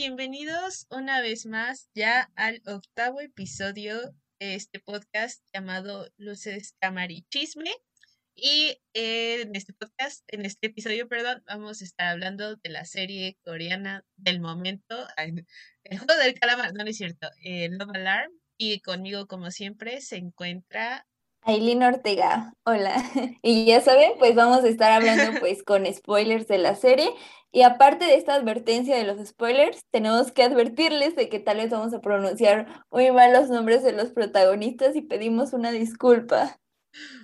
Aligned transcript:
bienvenidos 0.00 0.86
una 0.88 1.20
vez 1.20 1.44
más 1.44 1.90
ya 1.94 2.30
al 2.34 2.62
octavo 2.64 3.20
episodio 3.20 4.00
de 4.38 4.54
este 4.54 4.80
podcast 4.80 5.44
llamado 5.52 6.08
Luces, 6.16 6.74
Cámara 6.80 7.12
y 7.12 8.78
eh, 8.94 9.42
en 9.42 9.54
este 9.54 9.74
podcast, 9.74 10.24
en 10.28 10.46
este 10.46 10.68
episodio, 10.68 11.06
perdón, 11.06 11.42
vamos 11.46 11.82
a 11.82 11.84
estar 11.84 12.06
hablando 12.06 12.56
de 12.56 12.70
la 12.70 12.86
serie 12.86 13.36
coreana 13.44 14.02
del 14.16 14.40
momento, 14.40 15.06
el 15.84 15.98
juego 15.98 16.14
del 16.14 16.32
calamar, 16.32 16.72
no, 16.72 16.82
es 16.84 16.96
cierto, 16.96 17.28
el 17.44 17.76
Love 17.76 17.96
Alarm. 17.96 18.32
Y 18.56 18.80
conmigo, 18.80 19.26
como 19.26 19.50
siempre, 19.50 20.00
se 20.00 20.16
encuentra 20.16 21.06
Aileen 21.42 21.82
Ortega, 21.82 22.54
hola. 22.64 22.94
Y 23.42 23.64
ya 23.64 23.80
saben, 23.80 24.12
pues 24.18 24.34
vamos 24.34 24.64
a 24.64 24.68
estar 24.68 24.92
hablando 24.92 25.40
pues 25.40 25.62
con 25.62 25.86
spoilers 25.92 26.46
de 26.48 26.58
la 26.58 26.74
serie. 26.74 27.10
Y 27.52 27.62
aparte 27.62 28.04
de 28.04 28.14
esta 28.14 28.34
advertencia 28.34 28.96
de 28.96 29.04
los 29.04 29.26
spoilers, 29.26 29.84
tenemos 29.90 30.30
que 30.32 30.44
advertirles 30.44 31.16
de 31.16 31.28
que 31.28 31.40
tal 31.40 31.56
vez 31.56 31.70
vamos 31.70 31.92
a 31.94 32.00
pronunciar 32.00 32.84
muy 32.90 33.10
mal 33.10 33.32
los 33.32 33.48
nombres 33.48 33.82
de 33.82 33.92
los 33.92 34.12
protagonistas 34.12 34.94
y 34.94 35.02
pedimos 35.02 35.52
una 35.52 35.72
disculpa. 35.72 36.56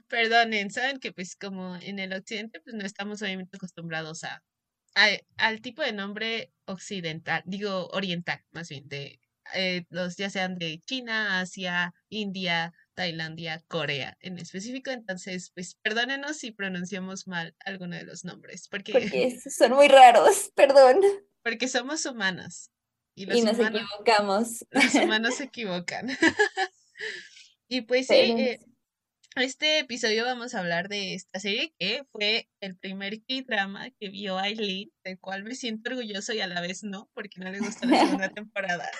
Perdonen, 0.09 0.71
saben 0.71 0.99
que 0.99 1.13
pues 1.13 1.37
como 1.37 1.77
en 1.77 1.99
el 1.99 2.13
occidente 2.13 2.61
pues 2.61 2.75
no 2.75 2.85
estamos 2.85 3.23
obviamente 3.23 3.57
acostumbrados 3.57 4.25
a, 4.25 4.43
al 5.37 5.61
tipo 5.61 5.83
de 5.83 5.93
nombre 5.93 6.53
occidental, 6.67 7.43
digo 7.47 7.89
oriental 7.89 8.41
más 8.53 8.69
bien, 8.69 8.89
de 8.89 9.21
eh, 9.55 9.85
los 9.91 10.17
ya 10.17 10.31
sean 10.31 10.59
de 10.59 10.83
China, 10.87 11.41
Asia, 11.41 11.95
India, 12.09 12.73
Tailandia, 12.97 13.63
Corea 13.69 14.17
en 14.21 14.39
específico. 14.39 14.91
Entonces, 14.91 15.53
pues 15.55 15.77
perdónenos 15.77 16.39
si 16.39 16.51
pronunciamos 16.51 17.29
mal 17.29 17.55
alguno 17.65 17.95
de 17.95 18.05
los 18.05 18.25
nombres. 18.25 18.67
Porque, 18.69 18.93
porque 18.93 19.39
son 19.49 19.73
muy 19.73 19.87
raros, 19.87 20.51
perdón. 20.57 21.01
Porque 21.45 21.69
somos 21.69 22.05
humanos. 22.05 22.73
Y, 23.15 23.27
nos 23.27 23.57
equivocamos. 23.61 24.67
Los 24.71 24.95
humanos 24.97 25.37
se 25.37 25.45
equivocan. 25.45 26.09
y 27.69 27.83
pues 27.83 28.09
sí, 28.09 28.15
eh, 28.15 28.59
este 29.37 29.79
episodio 29.79 30.25
vamos 30.25 30.55
a 30.57 30.59
hablar 30.59 30.89
de 30.89 31.15
esta 31.15 31.39
serie 31.39 31.73
que 31.79 32.03
fue 32.11 32.49
el 32.61 32.77
primer 32.77 33.23
K-drama 33.23 33.91
que 34.01 34.09
vio 34.09 34.39
Aileen, 34.39 34.91
del 35.05 35.21
cual 35.21 35.45
me 35.45 35.55
siento 35.55 35.91
orgulloso 35.91 36.33
y 36.33 36.41
a 36.41 36.49
la 36.49 36.61
vez 36.61 36.83
no, 36.83 37.09
porque 37.15 37.39
no 37.39 37.49
le 37.49 37.61
gustó 37.61 37.87
la 37.87 38.01
segunda 38.01 38.29
temporada. 38.31 38.91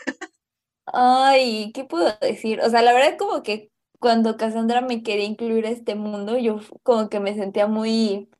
Ay, 0.87 1.73
¿qué 1.75 1.85
puedo 1.85 2.17
decir? 2.21 2.61
O 2.61 2.71
sea, 2.71 2.83
la 2.83 2.93
verdad 2.93 3.17
como 3.19 3.43
que 3.43 3.73
cuando 4.01 4.37
Cassandra 4.37 4.81
me 4.81 5.03
quería 5.03 5.25
incluir 5.25 5.67
a 5.67 5.71
este 5.71 5.95
mundo, 5.95 6.39
yo 6.39 6.61
como 6.83 7.09
que 7.09 7.21
me 7.21 7.35
sentía 7.35 7.67
muy, 7.67 8.31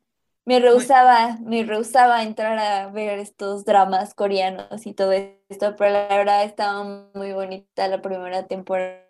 me 0.45 0.59
rehusaba, 0.59 1.37
me 1.41 1.63
rehusaba 1.63 2.17
a 2.17 2.23
entrar 2.23 2.57
a 2.59 2.89
ver 2.89 3.19
estos 3.19 3.65
dramas 3.65 4.13
coreanos 4.15 4.85
y 4.87 4.93
todo 4.93 5.11
esto, 5.13 5.75
pero 5.77 5.91
la 5.91 6.07
verdad 6.09 6.43
estaba 6.45 6.83
muy 7.13 7.33
bonita 7.33 7.87
la 7.87 8.01
primera 8.01 8.47
temporada. 8.47 9.05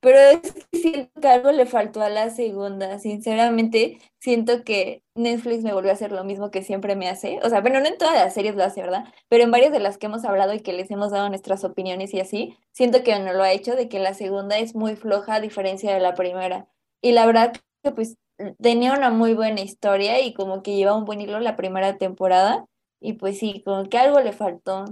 Pero 0.00 0.18
es 0.18 0.52
que 0.52 0.78
siento 0.78 1.20
que 1.20 1.28
algo 1.28 1.50
le 1.52 1.66
faltó 1.66 2.02
a 2.02 2.08
la 2.10 2.30
segunda. 2.30 2.98
Sinceramente, 2.98 3.98
siento 4.20 4.62
que 4.64 5.02
Netflix 5.14 5.64
me 5.64 5.72
volvió 5.72 5.90
a 5.90 5.94
hacer 5.94 6.12
lo 6.12 6.22
mismo 6.24 6.50
que 6.50 6.62
siempre 6.62 6.96
me 6.96 7.08
hace. 7.08 7.40
O 7.42 7.48
sea, 7.48 7.60
bueno, 7.60 7.80
no 7.80 7.86
en 7.86 7.98
todas 7.98 8.14
las 8.14 8.34
series 8.34 8.54
lo 8.54 8.64
hace, 8.64 8.82
¿verdad? 8.82 9.04
Pero 9.28 9.44
en 9.44 9.50
varias 9.50 9.72
de 9.72 9.80
las 9.80 9.98
que 9.98 10.06
hemos 10.06 10.24
hablado 10.24 10.54
y 10.54 10.60
que 10.60 10.72
les 10.72 10.90
hemos 10.90 11.10
dado 11.10 11.28
nuestras 11.28 11.64
opiniones 11.64 12.14
y 12.14 12.20
así, 12.20 12.56
siento 12.72 13.02
que 13.02 13.18
no 13.18 13.32
lo 13.32 13.42
ha 13.42 13.52
hecho, 13.52 13.74
de 13.74 13.88
que 13.88 13.98
la 13.98 14.14
segunda 14.14 14.58
es 14.58 14.74
muy 14.74 14.96
floja 14.96 15.34
a 15.36 15.40
diferencia 15.40 15.92
de 15.92 16.00
la 16.00 16.14
primera. 16.14 16.68
Y 17.02 17.12
la 17.12 17.26
verdad 17.26 17.52
que 17.82 17.90
pues 17.90 18.16
tenía 18.60 18.92
una 18.92 19.10
muy 19.10 19.34
buena 19.34 19.60
historia 19.62 20.20
y 20.20 20.34
como 20.34 20.62
que 20.62 20.76
lleva 20.76 20.96
un 20.96 21.04
buen 21.04 21.20
hilo 21.20 21.40
la 21.40 21.56
primera 21.56 21.96
temporada. 21.98 22.66
Y 23.00 23.14
pues 23.14 23.38
sí, 23.38 23.62
como 23.64 23.84
que 23.88 23.98
algo 23.98 24.20
le 24.20 24.32
faltó. 24.32 24.84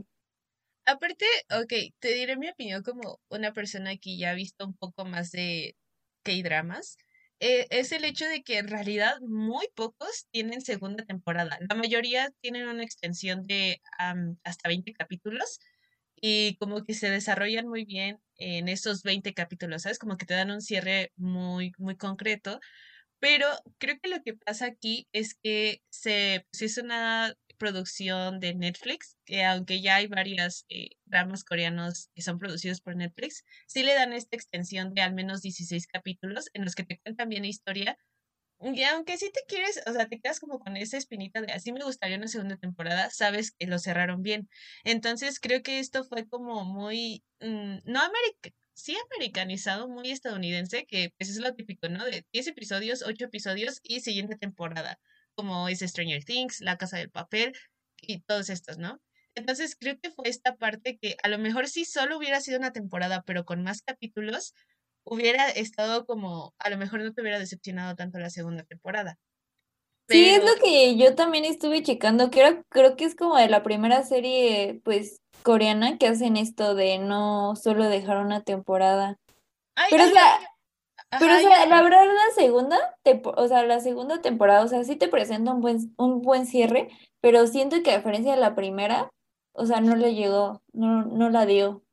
Aparte, 0.87 1.25
ok, 1.51 1.73
te 1.99 2.09
diré 2.13 2.37
mi 2.37 2.49
opinión 2.51 2.83
como 2.83 3.19
una 3.31 3.53
persona 3.55 3.97
que 3.97 4.19
ya 4.19 4.31
ha 4.31 4.35
visto 4.35 4.67
un 4.67 4.75
poco 4.77 5.05
más 5.07 5.31
de 5.31 5.77
K-dramas. 6.25 6.99
Eh, 7.41 7.67
es 7.71 7.93
el 7.93 8.05
hecho 8.05 8.27
de 8.29 8.43
que 8.43 8.59
en 8.59 8.69
realidad 8.69 9.19
muy 9.21 9.67
pocos 9.75 10.27
tienen 10.31 10.61
segunda 10.61 11.05
temporada. 11.05 11.59
La 11.69 11.75
mayoría 11.75 12.31
tienen 12.41 12.69
una 12.69 12.83
extensión 12.85 13.45
de 13.45 13.81
hasta 14.45 14.69
20 14.69 14.93
capítulos 14.93 15.59
y 16.21 16.57
como 16.59 16.85
que 16.85 16.95
se 16.95 17.11
desarrollan 17.11 17.69
muy 17.69 17.85
bien 17.87 18.21
en 18.37 18.69
esos 18.69 19.03
20 19.03 19.35
capítulos, 19.35 19.83
¿sabes? 19.83 19.99
Como 19.99 20.17
que 20.19 20.27
te 20.27 20.35
dan 20.35 20.51
un 20.51 20.61
cierre 20.63 21.13
muy, 21.17 21.73
muy 21.79 21.97
concreto. 21.97 22.61
Pero 23.21 23.47
creo 23.79 23.97
que 24.03 24.09
lo 24.11 24.23
que 24.23 24.35
pasa 24.35 24.67
aquí 24.67 25.09
es 25.13 25.35
que 25.35 25.83
se, 25.91 26.47
pues 26.51 26.63
es 26.63 26.79
una 26.79 27.35
producción 27.65 28.41
de 28.41 28.55
Netflix, 28.55 29.17
que 29.25 29.43
aunque 29.43 29.81
ya 29.81 29.97
hay 29.97 30.07
varias 30.07 30.67
eh, 30.69 30.91
dramas 31.07 31.45
coreanos 31.45 32.11
que 32.15 32.21
son 32.21 32.39
producidos 32.39 32.83
por 32.83 32.95
Netflix, 32.95 33.43
sí 33.67 33.83
le 33.83 33.95
dan 33.95 34.13
esta 34.13 34.37
extensión 34.37 34.93
de 34.93 35.01
al 35.01 35.15
menos 35.15 35.41
16 35.41 35.87
capítulos 35.87 36.51
en 36.53 36.65
los 36.65 36.75
que 36.75 36.85
te 36.85 36.99
cuentan 36.99 37.31
bien 37.31 37.45
la 37.45 37.49
historia. 37.49 37.97
Y 38.61 38.83
aunque 38.85 39.17
sí 39.17 39.31
te 39.33 39.41
quieres, 39.49 39.81
o 39.87 39.93
sea, 39.95 40.09
te 40.09 40.21
quedas 40.21 40.41
como 40.41 40.59
con 40.59 40.77
esa 40.77 40.99
espinita 40.99 41.41
de 41.41 41.53
así 41.53 41.73
me 41.73 41.83
gustaría 41.85 42.19
una 42.19 42.29
segunda 42.29 42.59
temporada, 42.59 43.09
sabes 43.11 43.53
que 43.53 43.67
lo 43.67 43.79
cerraron 43.79 44.21
bien. 44.23 44.49
Entonces 44.85 45.41
creo 45.41 45.63
que 45.63 45.79
esto 45.79 46.05
fue 46.05 46.29
como 46.29 46.65
muy, 46.67 47.25
mm, 47.41 47.79
no 47.85 48.01
americano, 48.01 48.55
sí 48.75 48.95
americanizado, 49.11 49.89
muy 49.89 50.11
estadounidense, 50.11 50.85
que 50.87 51.15
pues 51.17 51.31
es 51.31 51.39
lo 51.39 51.55
típico, 51.55 51.89
¿no? 51.89 52.05
De 52.05 52.27
10 52.31 52.49
episodios, 52.49 53.03
8 53.03 53.25
episodios 53.25 53.81
y 53.83 54.01
siguiente 54.01 54.37
temporada 54.37 54.99
como 55.35 55.69
es 55.69 55.81
Stranger 55.81 56.25
Things, 56.25 56.61
La 56.61 56.77
Casa 56.77 56.97
del 56.97 57.11
Papel 57.11 57.55
y 58.01 58.21
todos 58.21 58.51
estos, 58.51 58.79
¿no? 58.79 59.01
Entonces 59.35 59.77
creo 59.79 59.99
que 60.01 60.11
fue 60.11 60.29
esta 60.29 60.57
parte 60.57 60.97
que 60.97 61.17
a 61.23 61.29
lo 61.29 61.39
mejor 61.39 61.69
si 61.69 61.85
solo 61.85 62.17
hubiera 62.19 62.41
sido 62.41 62.59
una 62.59 62.73
temporada, 62.73 63.23
pero 63.27 63.45
con 63.45 63.63
más 63.63 63.83
capítulos, 63.83 64.55
hubiera 65.05 65.49
estado 65.49 66.07
como, 66.07 66.55
a 66.59 66.71
lo 66.71 66.79
mejor 66.79 67.03
no 67.03 67.13
te 67.13 67.21
hubiera 67.21 67.39
decepcionado 67.39 67.95
tanto 67.95 68.19
la 68.19 68.31
segunda 68.31 68.63
temporada. 68.65 69.19
Sí, 70.09 70.29
es 70.29 70.45
lo 70.45 70.55
que 70.63 70.97
yo 70.97 71.15
también 71.15 71.47
estuve 71.47 71.83
checando, 71.83 72.31
que 72.31 72.63
creo 72.69 72.95
que 72.95 73.05
es 73.05 73.15
como 73.15 73.37
de 73.37 73.49
la 73.49 73.63
primera 73.63 74.03
serie, 74.03 74.81
pues, 74.85 75.23
coreana 75.43 75.97
que 75.99 76.07
hacen 76.07 76.37
esto 76.37 76.75
de 76.75 76.99
no 76.99 77.57
solo 77.57 77.89
dejar 77.89 78.19
una 78.19 78.43
temporada. 78.43 79.19
pero 79.91 80.05
pero, 81.19 81.37
o 81.37 81.39
sea, 81.39 81.67
la 81.67 81.83
verdad, 81.83 82.05
la 82.05 82.35
segunda, 82.35 82.97
o 83.37 83.49
sea, 83.49 83.65
la 83.65 83.81
segunda 83.81 84.21
temporada, 84.21 84.63
o 84.63 84.69
sea, 84.69 84.85
sí 84.85 84.97
te 84.97 85.09
presenta 85.09 85.53
un 85.53 85.61
buen, 85.61 85.95
un 85.97 86.23
buen 86.23 86.47
cierre, 86.47 86.89
pero 87.21 87.47
siento 87.47 87.83
que 87.83 87.93
a 87.93 87.99
diferencia 87.99 88.35
de 88.35 88.41
la 88.41 88.55
primera, 88.55 89.11
o 89.53 89.67
sea, 89.67 89.81
no 89.81 89.97
le 89.97 90.15
llegó, 90.15 90.63
no, 90.73 91.05
no 91.05 91.31
la 91.31 91.47
dio. 91.47 91.85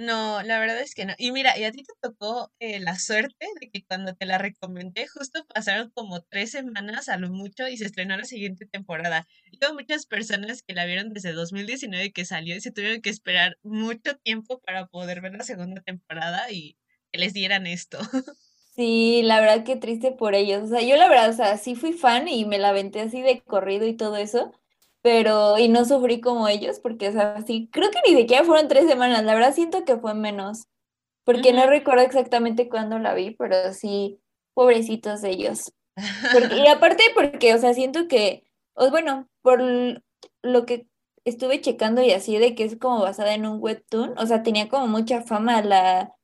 No, 0.00 0.42
la 0.42 0.58
verdad 0.58 0.80
es 0.80 0.94
que 0.94 1.04
no. 1.04 1.12
Y 1.18 1.30
mira, 1.30 1.58
y 1.58 1.64
a 1.64 1.72
ti 1.72 1.82
te 1.82 1.92
tocó 2.00 2.50
eh, 2.58 2.80
la 2.80 2.98
suerte 2.98 3.46
de 3.60 3.70
que 3.70 3.84
cuando 3.84 4.14
te 4.14 4.24
la 4.24 4.38
recomendé, 4.38 5.06
justo 5.06 5.44
pasaron 5.46 5.90
como 5.90 6.22
tres 6.22 6.52
semanas 6.52 7.10
a 7.10 7.18
lo 7.18 7.28
mucho 7.28 7.68
y 7.68 7.76
se 7.76 7.84
estrenó 7.84 8.16
la 8.16 8.24
siguiente 8.24 8.64
temporada. 8.64 9.26
Y 9.50 9.58
hubo 9.62 9.74
muchas 9.74 10.06
personas 10.06 10.62
que 10.62 10.72
la 10.72 10.86
vieron 10.86 11.12
desde 11.12 11.34
2019 11.34 12.12
que 12.12 12.24
salió 12.24 12.56
y 12.56 12.62
se 12.62 12.72
tuvieron 12.72 13.02
que 13.02 13.10
esperar 13.10 13.58
mucho 13.62 14.16
tiempo 14.16 14.58
para 14.60 14.86
poder 14.86 15.20
ver 15.20 15.34
la 15.34 15.44
segunda 15.44 15.82
temporada 15.82 16.50
y 16.50 16.78
que 17.12 17.18
les 17.18 17.34
dieran 17.34 17.66
esto. 17.66 17.98
Sí, 18.70 19.22
la 19.24 19.40
verdad 19.40 19.64
que 19.64 19.76
triste 19.76 20.12
por 20.12 20.34
ellos. 20.34 20.62
O 20.64 20.66
sea, 20.68 20.80
yo 20.82 20.96
la 20.96 21.08
verdad, 21.08 21.30
o 21.30 21.32
sea, 21.32 21.56
sí 21.58 21.74
fui 21.74 21.92
fan 21.92 22.28
y 22.28 22.44
me 22.44 22.58
la 22.58 22.70
aventé 22.70 23.00
así 23.00 23.20
de 23.20 23.42
corrido 23.42 23.86
y 23.86 23.96
todo 23.96 24.16
eso, 24.16 24.52
pero 25.02 25.58
y 25.58 25.68
no 25.68 25.84
sufrí 25.84 26.20
como 26.20 26.48
ellos, 26.48 26.78
porque, 26.80 27.08
o 27.08 27.12
sea, 27.12 27.42
sí, 27.46 27.68
creo 27.72 27.90
que 27.90 27.98
ni 28.08 28.16
siquiera 28.16 28.44
fueron 28.44 28.68
tres 28.68 28.86
semanas, 28.88 29.24
la 29.24 29.34
verdad 29.34 29.54
siento 29.54 29.84
que 29.84 29.96
fue 29.98 30.14
menos, 30.14 30.68
porque 31.24 31.52
no 31.52 31.66
recuerdo 31.66 32.02
exactamente 32.04 32.68
cuándo 32.68 32.98
la 32.98 33.14
vi, 33.14 33.32
pero 33.32 33.72
sí, 33.74 34.20
pobrecitos 34.54 35.24
ellos. 35.24 35.72
y 35.96 36.68
aparte 36.68 37.04
porque, 37.14 37.54
o 37.54 37.58
sea, 37.58 37.74
siento 37.74 38.08
que, 38.08 38.44
o 38.74 38.90
bueno, 38.90 39.28
por 39.42 39.62
lo 40.42 40.66
que 40.66 40.86
estuve 41.24 41.60
checando 41.60 42.02
y 42.02 42.12
así 42.12 42.38
de 42.38 42.54
que 42.54 42.64
es 42.64 42.76
como 42.78 43.00
basada 43.00 43.34
en 43.34 43.46
un 43.46 43.58
webtoon, 43.60 44.16
o 44.18 44.26
sea, 44.26 44.42
tenía 44.42 44.68
como 44.68 44.86
mucha 44.86 45.22
fama 45.22 45.62
la, 45.62 46.14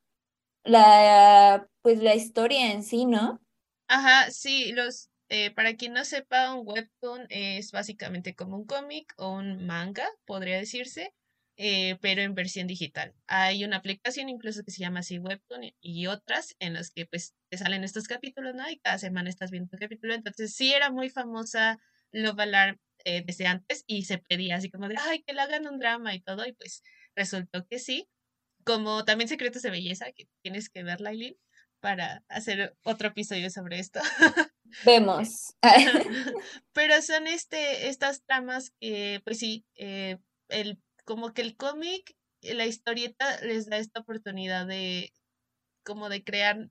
la 0.66 1.68
pues 1.82 1.98
la 2.02 2.14
historia 2.14 2.72
en 2.72 2.82
sí, 2.82 3.06
¿no? 3.06 3.40
Ajá, 3.88 4.30
sí, 4.32 4.72
los, 4.72 5.10
eh, 5.28 5.52
para 5.52 5.76
quien 5.76 5.92
no 5.92 6.04
sepa, 6.04 6.52
un 6.54 6.66
webtoon 6.66 7.26
es 7.30 7.70
básicamente 7.70 8.34
como 8.34 8.56
un 8.56 8.66
cómic 8.66 9.12
o 9.16 9.30
un 9.36 9.64
manga, 9.64 10.08
podría 10.24 10.56
decirse, 10.58 11.14
eh, 11.56 11.96
pero 12.00 12.20
en 12.22 12.34
versión 12.34 12.66
digital. 12.66 13.14
Hay 13.28 13.64
una 13.64 13.76
aplicación 13.76 14.28
incluso 14.28 14.64
que 14.64 14.72
se 14.72 14.80
llama 14.80 15.00
así 15.00 15.18
Webtoon 15.18 15.70
y 15.80 16.06
otras 16.08 16.56
en 16.58 16.74
las 16.74 16.90
que 16.90 17.06
pues 17.06 17.34
te 17.48 17.58
salen 17.58 17.84
estos 17.84 18.08
capítulos, 18.08 18.54
¿no? 18.56 18.68
Y 18.68 18.78
cada 18.80 18.98
semana 18.98 19.30
estás 19.30 19.50
viendo 19.52 19.68
un 19.72 19.78
capítulo. 19.78 20.14
Entonces 20.14 20.54
sí 20.54 20.72
era 20.74 20.90
muy 20.90 21.08
famosa 21.08 21.78
Love 22.12 22.40
Alarm 22.40 22.78
eh, 23.04 23.22
desde 23.24 23.46
antes 23.46 23.84
y 23.86 24.02
se 24.04 24.18
pedía 24.18 24.56
así 24.56 24.68
como 24.70 24.88
de, 24.88 24.96
ay, 24.98 25.22
que 25.22 25.32
le 25.32 25.40
hagan 25.40 25.66
un 25.68 25.78
drama 25.78 26.14
y 26.14 26.20
todo, 26.20 26.44
y 26.46 26.52
pues 26.54 26.82
resultó 27.14 27.66
que 27.68 27.78
sí. 27.78 28.08
Como 28.66 29.04
también 29.04 29.28
Secretos 29.28 29.62
de 29.62 29.70
Belleza, 29.70 30.12
que 30.12 30.28
tienes 30.42 30.68
que 30.68 30.82
ver, 30.82 31.00
Lailin 31.00 31.38
para 31.80 32.24
hacer 32.28 32.76
otro 32.82 33.08
episodio 33.08 33.48
sobre 33.48 33.78
esto. 33.78 34.00
Vemos. 34.84 35.54
Pero 36.72 37.00
son 37.00 37.28
este, 37.28 37.88
estas 37.88 38.24
tramas 38.24 38.72
que, 38.80 39.20
pues 39.24 39.38
sí, 39.38 39.64
eh, 39.76 40.18
el 40.48 40.80
como 41.04 41.32
que 41.32 41.42
el 41.42 41.56
cómic, 41.56 42.16
la 42.42 42.66
historieta 42.66 43.40
les 43.42 43.68
da 43.68 43.78
esta 43.78 44.00
oportunidad 44.00 44.66
de 44.66 45.12
como 45.84 46.08
de 46.08 46.24
crear 46.24 46.68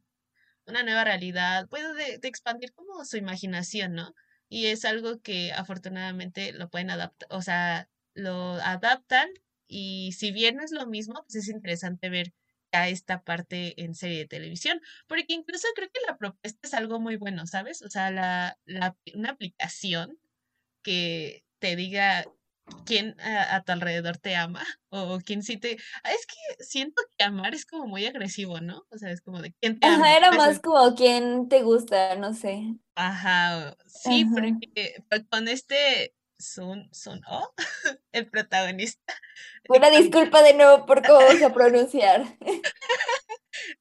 una 0.68 0.84
nueva 0.84 1.06
realidad, 1.06 1.70
puede 1.70 1.94
de, 1.94 2.18
de 2.18 2.28
expandir 2.28 2.74
como 2.74 3.06
su 3.06 3.16
imaginación, 3.16 3.94
¿no? 3.94 4.14
Y 4.50 4.66
es 4.66 4.84
algo 4.84 5.22
que 5.22 5.54
afortunadamente 5.54 6.52
lo 6.52 6.70
pueden 6.70 6.90
adaptar, 6.90 7.30
o 7.32 7.42
sea, 7.42 7.90
lo 8.14 8.56
adaptan 8.56 9.30
y 9.68 10.14
si 10.14 10.32
bien 10.32 10.58
no 10.58 10.64
es 10.64 10.72
lo 10.72 10.88
mismo, 10.88 11.24
pues 11.24 11.36
es 11.36 11.50
interesante 11.50 12.10
ver 12.10 12.34
a 12.72 12.90
esta 12.90 13.24
parte 13.24 13.82
en 13.82 13.96
serie 13.96 14.20
de 14.20 14.28
televisión, 14.28 14.82
porque 15.08 15.34
incluso 15.34 15.68
creo 15.76 15.90
que 15.94 16.02
la 16.08 16.18
propuesta 16.18 16.60
es 16.64 16.74
algo 16.74 17.00
muy 17.00 17.16
bueno, 17.16 17.48
¿sabes? 17.48 17.82
O 17.82 17.90
sea, 17.90 18.12
la, 18.12 18.58
la, 18.66 18.96
una 19.14 19.32
aplicación 19.32 20.18
que 20.84 21.44
te 21.60 21.76
diga 21.76 22.26
quién 22.86 23.20
a, 23.20 23.56
a, 23.56 23.64
tu 23.64 23.72
alrededor 23.72 24.18
te 24.18 24.36
ama 24.36 24.64
o 24.90 25.20
quién 25.24 25.44
sí 25.44 25.58
te... 25.58 25.78
Ah, 26.04 26.12
es 26.12 26.26
que 26.26 26.64
siento 26.64 27.02
que 27.18 27.24
amar 27.24 27.54
es 27.54 27.66
como 27.66 27.88
muy 27.88 28.06
agresivo, 28.06 28.60
¿no? 28.60 28.86
O 28.90 28.98
sea, 28.98 29.12
es 29.12 29.22
como 29.22 29.42
de 29.42 29.54
quién 29.62 29.80
te 29.80 29.88
ama. 29.88 30.08
Ajá, 30.08 30.18
era 30.18 30.32
más 30.32 30.60
como 30.60 30.96
quién 30.96 31.48
te 31.48 31.64
gusta, 31.64 32.16
no 32.16 32.34
sé. 32.34 32.76
Ajá, 32.96 33.76
sí, 33.86 34.24
Ajá. 34.24 34.32
porque 34.34 35.04
con 35.30 35.48
este 35.48 36.15
Sun, 36.38 36.90
Sun 36.92 37.22
O, 37.28 37.54
el 38.12 38.30
protagonista. 38.30 39.14
Una 39.70 39.90
disculpa 39.90 40.42
de 40.44 40.54
nuevo 40.54 40.86
por 40.86 41.06
cómo 41.06 41.20
vamos 41.20 41.42
a 41.42 41.54
pronunciar. 41.54 42.38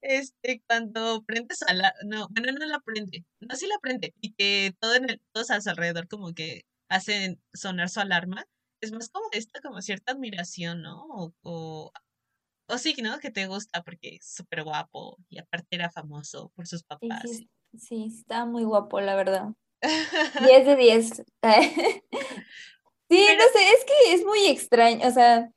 Este, 0.01 0.63
cuando 0.69 1.25
prendes 1.25 1.63
a 1.63 1.75
la, 1.75 1.93
no, 2.05 2.29
bueno, 2.31 2.53
no 2.53 2.65
la 2.65 2.79
prende, 2.81 3.25
no, 3.41 3.57
sí 3.57 3.67
la 3.67 3.79
prende, 3.81 4.15
y 4.21 4.33
que 4.35 4.73
todo 4.79 4.95
en 4.95 5.11
el, 5.11 5.21
todos 5.33 5.51
a 5.51 5.61
su 5.61 5.69
alrededor 5.69 6.07
como 6.09 6.33
que 6.33 6.63
hacen 6.89 7.43
sonar 7.53 7.89
su 7.89 8.01
alarma, 8.01 8.47
es 8.81 8.93
más 8.93 9.09
como 9.09 9.27
esta, 9.33 9.61
como 9.61 9.83
cierta 9.83 10.13
admiración, 10.13 10.83
¿no? 10.83 11.05
O, 11.09 11.35
o, 11.43 11.93
o 12.69 12.79
sí, 12.79 12.95
¿no? 13.03 13.19
Que 13.19 13.31
te 13.31 13.47
gusta 13.47 13.83
porque 13.83 14.17
es 14.17 14.27
súper 14.27 14.63
guapo 14.63 15.19
y 15.29 15.39
aparte 15.39 15.67
era 15.71 15.91
famoso 15.91 16.51
por 16.55 16.67
sus 16.67 16.85
papás. 16.85 17.23
Sí, 17.23 17.35
sí, 17.35 17.79
sí, 17.79 18.05
está 18.17 18.45
muy 18.47 18.65
guapo, 18.65 19.01
la 19.01 19.17
verdad. 19.17 19.55
10 20.47 20.67
de 20.67 20.77
10. 20.77 21.07
sí, 21.13 21.23
Pero... 21.43 23.39
no 23.39 23.45
sé, 23.53 23.69
es 23.69 23.85
que 23.85 24.15
es 24.15 24.25
muy 24.25 24.47
extraño, 24.47 25.07
o 25.07 25.11
sea, 25.11 25.51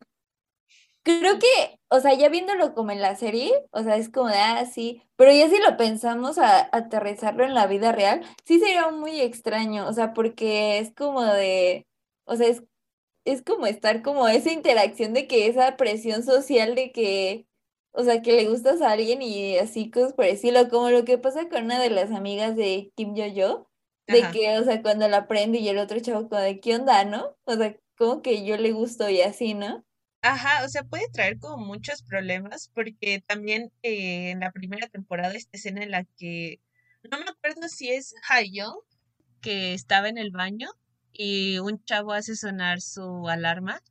creo 1.08 1.40
que, 1.40 1.80
o 1.90 2.00
sea, 2.02 2.14
ya 2.14 2.30
viéndolo 2.30 2.74
como 2.74 2.92
en 2.92 3.02
la 3.02 3.16
serie, 3.16 3.54
o 3.72 3.82
sea, 3.84 3.96
es 3.98 4.10
como 4.10 4.28
de, 4.28 4.38
ah, 4.38 4.66
sí, 4.66 5.02
pero 5.16 5.32
ya 5.32 5.50
si 5.50 5.58
lo 5.60 5.78
pensamos 5.78 6.38
a, 6.38 6.70
aterrizarlo 6.72 7.46
en 7.46 7.54
la 7.54 7.68
vida 7.68 7.92
real, 7.94 8.24
sí 8.46 8.60
sería 8.60 8.90
muy 8.92 9.22
extraño, 9.22 9.88
o 9.88 9.94
sea, 9.94 10.14
porque 10.14 10.80
es 10.80 10.94
como 10.94 11.24
de, 11.24 11.88
o 12.26 12.36
sea, 12.36 12.48
es, 12.48 12.64
es 13.26 13.42
como 13.44 13.68
estar 13.68 14.02
como 14.04 14.28
esa 14.28 14.52
interacción 14.52 15.14
de 15.14 15.28
que 15.28 15.48
esa 15.48 15.78
presión 15.78 16.24
social 16.24 16.76
de 16.76 16.92
que, 16.92 17.48
o 17.92 18.04
sea, 18.04 18.22
que 18.22 18.34
le 18.34 18.50
gustas 18.50 18.82
a 18.82 18.92
alguien 18.92 19.22
y 19.22 19.58
así 19.58 19.90
cosas 19.92 20.14
por 20.14 20.26
decirlo, 20.26 20.70
como 20.70 20.90
lo 20.92 21.06
que 21.06 21.18
pasa 21.18 21.50
con 21.50 21.66
una 21.66 21.82
de 21.82 21.90
las 21.90 22.12
amigas 22.12 22.56
de 22.56 22.92
Kim 22.96 23.16
Yo-Yo, 23.16 23.70
de 24.08 24.22
Ajá. 24.22 24.32
que, 24.32 24.58
o 24.58 24.64
sea, 24.64 24.82
cuando 24.82 25.08
la 25.08 25.28
prende 25.28 25.60
y 25.60 25.70
el 25.70 25.78
otro 25.78 26.00
chavo 26.00 26.30
como 26.30 26.42
de, 26.42 26.60
¿qué 26.60 26.76
onda, 26.76 27.04
no? 27.06 27.38
O 27.44 27.56
sea, 27.56 27.76
como 27.98 28.22
que 28.22 28.46
yo 28.46 28.58
le 28.58 28.72
gusto 28.72 29.10
y 29.10 29.22
así, 29.22 29.54
¿no? 29.54 29.86
Ajá, 30.22 30.66
o 30.66 30.70
sea, 30.70 30.84
puede 30.84 31.08
traer 31.10 31.38
como 31.40 31.58
muchos 31.58 32.02
problemas 32.04 32.70
porque 32.74 33.24
también 33.26 33.72
eh, 33.84 34.32
en 34.32 34.40
la 34.40 34.52
primera 34.52 34.88
temporada 34.88 35.34
esta 35.34 35.58
escena 35.58 35.84
en 35.84 35.92
la 35.92 36.06
que, 36.18 36.60
no 37.10 37.20
me 37.20 37.26
acuerdo 37.30 37.68
si 37.70 37.90
es 37.90 38.16
Hayoung, 38.30 38.82
que 39.42 39.74
estaba 39.74 40.10
en 40.10 40.18
el 40.18 40.32
baño 40.32 40.70
y 41.12 41.60
un 41.60 41.84
chavo 41.86 42.14
hace 42.14 42.36
sonar 42.36 42.82
su 42.82 43.30
alarma 43.30 43.82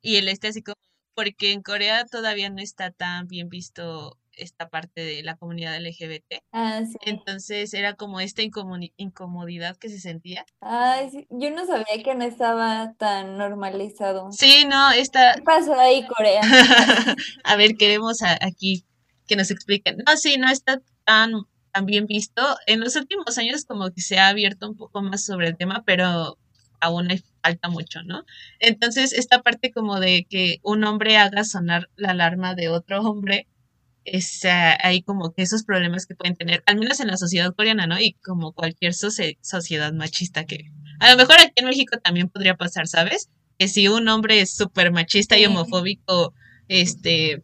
y 0.00 0.16
él 0.16 0.28
está 0.28 0.48
así 0.48 0.62
como, 0.62 0.76
porque 1.14 1.52
en 1.52 1.62
Corea 1.62 2.06
todavía 2.06 2.50
no 2.50 2.60
está 2.60 2.90
tan 2.90 3.26
bien 3.26 3.48
visto 3.48 4.18
esta 4.36 4.68
parte 4.68 5.00
de 5.02 5.22
la 5.22 5.36
comunidad 5.36 5.78
LGBT. 5.80 6.42
Ah, 6.52 6.80
sí. 6.84 6.96
Entonces 7.02 7.72
era 7.74 7.94
como 7.94 8.20
esta 8.20 8.42
incomodidad 8.42 9.76
que 9.76 9.88
se 9.88 10.00
sentía. 10.00 10.44
Ay, 10.60 11.10
sí. 11.10 11.26
yo 11.30 11.50
no 11.50 11.66
sabía 11.66 12.02
que 12.02 12.14
no 12.14 12.24
estaba 12.24 12.94
tan 12.98 13.36
normalizado. 13.38 14.30
Sí, 14.32 14.64
no, 14.66 14.92
está... 14.92 15.34
¿Qué 15.34 15.42
pasó 15.42 15.74
ahí, 15.78 16.06
Corea? 16.06 16.42
a 17.44 17.56
ver, 17.56 17.76
queremos 17.76 18.22
a, 18.22 18.38
aquí 18.40 18.84
que 19.26 19.36
nos 19.36 19.50
expliquen. 19.50 19.98
No, 20.06 20.16
sí, 20.16 20.36
no 20.38 20.50
está 20.50 20.80
tan, 21.04 21.32
tan 21.72 21.86
bien 21.86 22.06
visto. 22.06 22.42
En 22.66 22.80
los 22.80 22.96
últimos 22.96 23.38
años 23.38 23.64
como 23.64 23.90
que 23.90 24.00
se 24.00 24.18
ha 24.18 24.28
abierto 24.28 24.68
un 24.68 24.76
poco 24.76 25.02
más 25.02 25.24
sobre 25.24 25.48
el 25.48 25.56
tema, 25.56 25.82
pero 25.86 26.38
aún 26.82 27.10
hay 27.10 27.22
falta 27.42 27.68
mucho, 27.68 28.02
¿no? 28.02 28.24
Entonces, 28.58 29.12
esta 29.12 29.42
parte 29.42 29.72
como 29.72 30.00
de 30.00 30.26
que 30.28 30.58
un 30.62 30.84
hombre 30.84 31.16
haga 31.16 31.44
sonar 31.44 31.88
la 31.96 32.10
alarma 32.10 32.54
de 32.54 32.68
otro 32.68 33.00
hombre, 33.00 33.46
es, 34.04 34.42
uh, 34.44 34.76
hay 34.82 35.02
como 35.02 35.32
que 35.32 35.42
esos 35.42 35.64
problemas 35.64 36.06
que 36.06 36.14
pueden 36.14 36.36
tener, 36.36 36.62
al 36.66 36.78
menos 36.78 37.00
en 37.00 37.08
la 37.08 37.16
sociedad 37.16 37.54
coreana, 37.54 37.86
¿no? 37.86 37.98
Y 37.98 38.14
como 38.14 38.52
cualquier 38.52 38.94
so 38.94 39.08
sociedad 39.40 39.92
machista 39.92 40.44
que 40.44 40.70
a 41.02 41.10
lo 41.10 41.16
mejor 41.16 41.36
aquí 41.40 41.52
en 41.56 41.66
México 41.66 41.98
también 41.98 42.28
podría 42.28 42.56
pasar, 42.56 42.86
¿sabes? 42.86 43.28
Que 43.58 43.66
si 43.66 43.88
un 43.88 44.08
hombre 44.08 44.40
es 44.40 44.54
súper 44.54 44.92
machista 44.92 45.36
y 45.36 45.46
homofóbico, 45.46 46.32
este... 46.68 47.42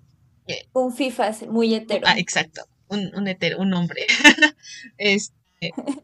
Un 0.72 0.94
FIFA 0.94 1.32
muy 1.50 1.74
hetero. 1.74 2.06
Ah, 2.06 2.18
exacto, 2.18 2.62
un, 2.88 3.10
un 3.16 3.26
hetero, 3.26 3.58
un 3.58 3.74
hombre. 3.74 4.06
este, 4.98 5.34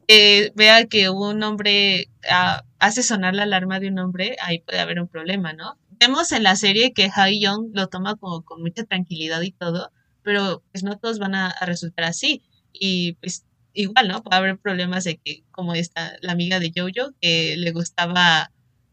eh, 0.09 0.51
vea 0.55 0.87
que 0.87 1.11
un 1.11 1.43
hombre 1.43 2.11
uh, 2.25 2.61
hace 2.79 3.03
sonar 3.03 3.35
la 3.35 3.45
alarma 3.45 3.79
de 3.79 3.89
un 3.89 3.99
hombre, 4.01 4.37
ahí 4.43 4.59
puede 4.61 4.81
haber 4.81 5.01
un 5.01 5.09
problema, 5.09 5.53
¿no? 5.53 5.79
Vemos 5.91 6.33
en 6.33 6.43
la 6.43 6.56
serie 6.56 6.93
que 6.93 7.09
Ha 7.15 7.31
Young 7.31 7.71
lo 7.73 7.87
toma 7.87 8.17
como 8.17 8.45
con 8.45 8.62
mucha 8.62 8.85
tranquilidad 8.85 9.41
y 9.43 9.53
todo, 9.53 9.93
pero 10.25 10.65
pues 10.73 10.82
no 10.82 10.99
todos 10.99 11.19
van 11.19 11.35
a, 11.35 11.50
a, 11.50 11.67
resultar 11.67 12.06
así. 12.06 12.43
Y 12.73 13.12
pues 13.15 13.44
igual, 13.75 14.09
¿no? 14.09 14.23
Puede 14.23 14.37
haber 14.37 14.59
problemas 14.59 15.05
de 15.05 15.19
que, 15.19 15.44
como 15.50 15.75
esta, 15.75 16.17
la 16.21 16.32
amiga 16.32 16.59
de 16.59 16.73
Jojo, 16.75 17.12
que 17.21 17.56
le 17.56 17.71
gustaba 17.73 18.50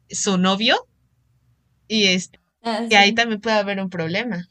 su 0.09 0.37
novio, 0.37 0.87
y 1.87 2.07
este, 2.07 2.39
ah, 2.63 2.85
que 2.89 2.95
ahí 2.97 3.13
también 3.13 3.41
puede 3.41 3.57
haber 3.57 3.81
un 3.81 3.89
problema. 3.89 4.47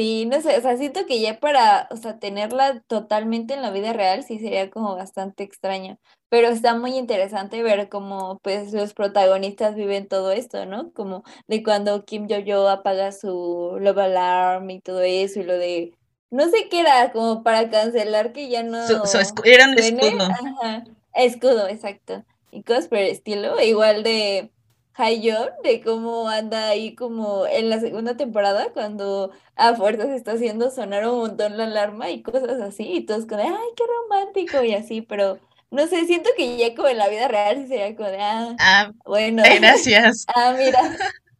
Sí, 0.00 0.24
no 0.24 0.40
sé, 0.40 0.56
o 0.56 0.62
sea, 0.62 0.78
siento 0.78 1.04
que 1.04 1.20
ya 1.20 1.40
para, 1.40 1.86
o 1.90 1.96
sea, 1.98 2.18
tenerla 2.18 2.80
totalmente 2.86 3.52
en 3.52 3.60
la 3.60 3.70
vida 3.70 3.92
real 3.92 4.24
sí 4.24 4.38
sería 4.38 4.70
como 4.70 4.96
bastante 4.96 5.42
extraño, 5.44 5.98
pero 6.30 6.48
está 6.48 6.74
muy 6.74 6.96
interesante 6.96 7.62
ver 7.62 7.90
cómo 7.90 8.38
pues 8.42 8.72
los 8.72 8.94
protagonistas 8.94 9.74
viven 9.74 10.08
todo 10.08 10.32
esto, 10.32 10.64
¿no? 10.64 10.90
Como 10.94 11.22
de 11.48 11.62
cuando 11.62 12.06
Kim 12.06 12.28
Yo-Yo 12.28 12.66
apaga 12.70 13.12
su 13.12 13.76
Love 13.78 13.98
Alarm 13.98 14.70
y 14.70 14.80
todo 14.80 15.02
eso 15.02 15.40
y 15.40 15.42
lo 15.42 15.58
de, 15.58 15.92
no 16.30 16.48
sé 16.48 16.70
qué 16.70 16.80
era, 16.80 17.12
como 17.12 17.42
para 17.42 17.68
cancelar 17.68 18.32
que 18.32 18.48
ya 18.48 18.62
no... 18.62 18.86
Su, 18.86 19.04
su 19.04 19.18
escu 19.18 19.42
era 19.44 19.68
un 19.68 19.76
suene. 19.76 20.06
escudo. 20.06 20.24
Ajá, 20.24 20.84
escudo, 21.12 21.68
exacto. 21.68 22.24
Y 22.50 22.62
cosas 22.62 22.88
por 22.88 22.96
el 22.96 23.08
estilo, 23.08 23.60
igual 23.60 24.02
de... 24.02 24.50
Hayon, 24.94 25.48
de 25.62 25.80
cómo 25.80 26.28
anda 26.28 26.68
ahí 26.68 26.94
como 26.94 27.46
en 27.46 27.70
la 27.70 27.80
segunda 27.80 28.16
temporada, 28.16 28.70
cuando 28.72 29.32
a 29.56 29.74
fuerzas 29.74 30.10
está 30.10 30.32
haciendo 30.32 30.70
sonar 30.70 31.08
un 31.08 31.18
montón 31.18 31.56
la 31.56 31.64
alarma 31.64 32.10
y 32.10 32.22
cosas 32.22 32.60
así, 32.60 32.84
y 32.84 33.06
todos 33.06 33.26
con, 33.26 33.40
ay, 33.40 33.48
qué 33.76 33.84
romántico 33.86 34.62
y 34.62 34.74
así, 34.74 35.02
pero 35.02 35.38
no 35.70 35.86
sé, 35.86 36.04
siento 36.06 36.30
que 36.36 36.56
ya 36.56 36.74
como 36.74 36.88
en 36.88 36.98
la 36.98 37.08
vida 37.08 37.28
real 37.28 37.66
sería 37.68 37.94
como 37.94 38.08
de, 38.08 38.18
ah, 38.20 38.56
ah 38.58 38.92
bueno. 39.04 39.42
Gracias. 39.60 40.26
ah, 40.34 40.54
mira. 40.56 40.80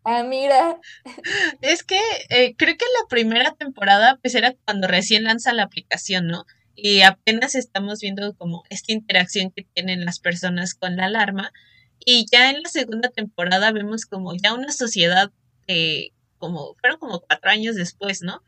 Ah, 0.05 0.23
mira. 0.23 0.79
Es 1.61 1.83
que 1.83 2.01
eh, 2.31 2.55
creo 2.57 2.77
que 2.77 2.85
la 3.01 3.09
primera 3.09 3.53
temporada 3.53 4.19
pues 4.23 4.35
era 4.35 4.55
cuando 4.65 4.89
recién 4.89 5.25
lanza 5.25 5.53
la 5.53 5.65
aplicación, 5.65 6.29
¿no? 6.29 6.47
Y 6.75 7.03
apenas 7.03 7.55
estamos 7.55 8.01
viendo 8.01 8.35
como 8.37 8.63
esta 8.71 8.93
interacción 8.93 9.51
que 9.51 9.67
tienen 9.75 10.05
las 10.05 10.19
personas 10.19 10.75
con 10.75 10.97
la 10.97 11.07
alarma 11.07 11.53
y 12.05 12.27
ya 12.31 12.51
en 12.51 12.63
la 12.63 12.69
segunda 12.69 13.09
temporada 13.11 13.73
vemos 13.73 14.07
como 14.07 14.35
ya 14.35 14.55
una 14.55 14.73
sociedad, 14.73 15.31
eh, 15.67 16.11
como, 16.39 16.75
fueron 16.81 16.99
como 16.99 17.21
cuatro 17.21 17.51
años 17.51 17.77
después, 17.77 18.23
¿no? 18.23 18.43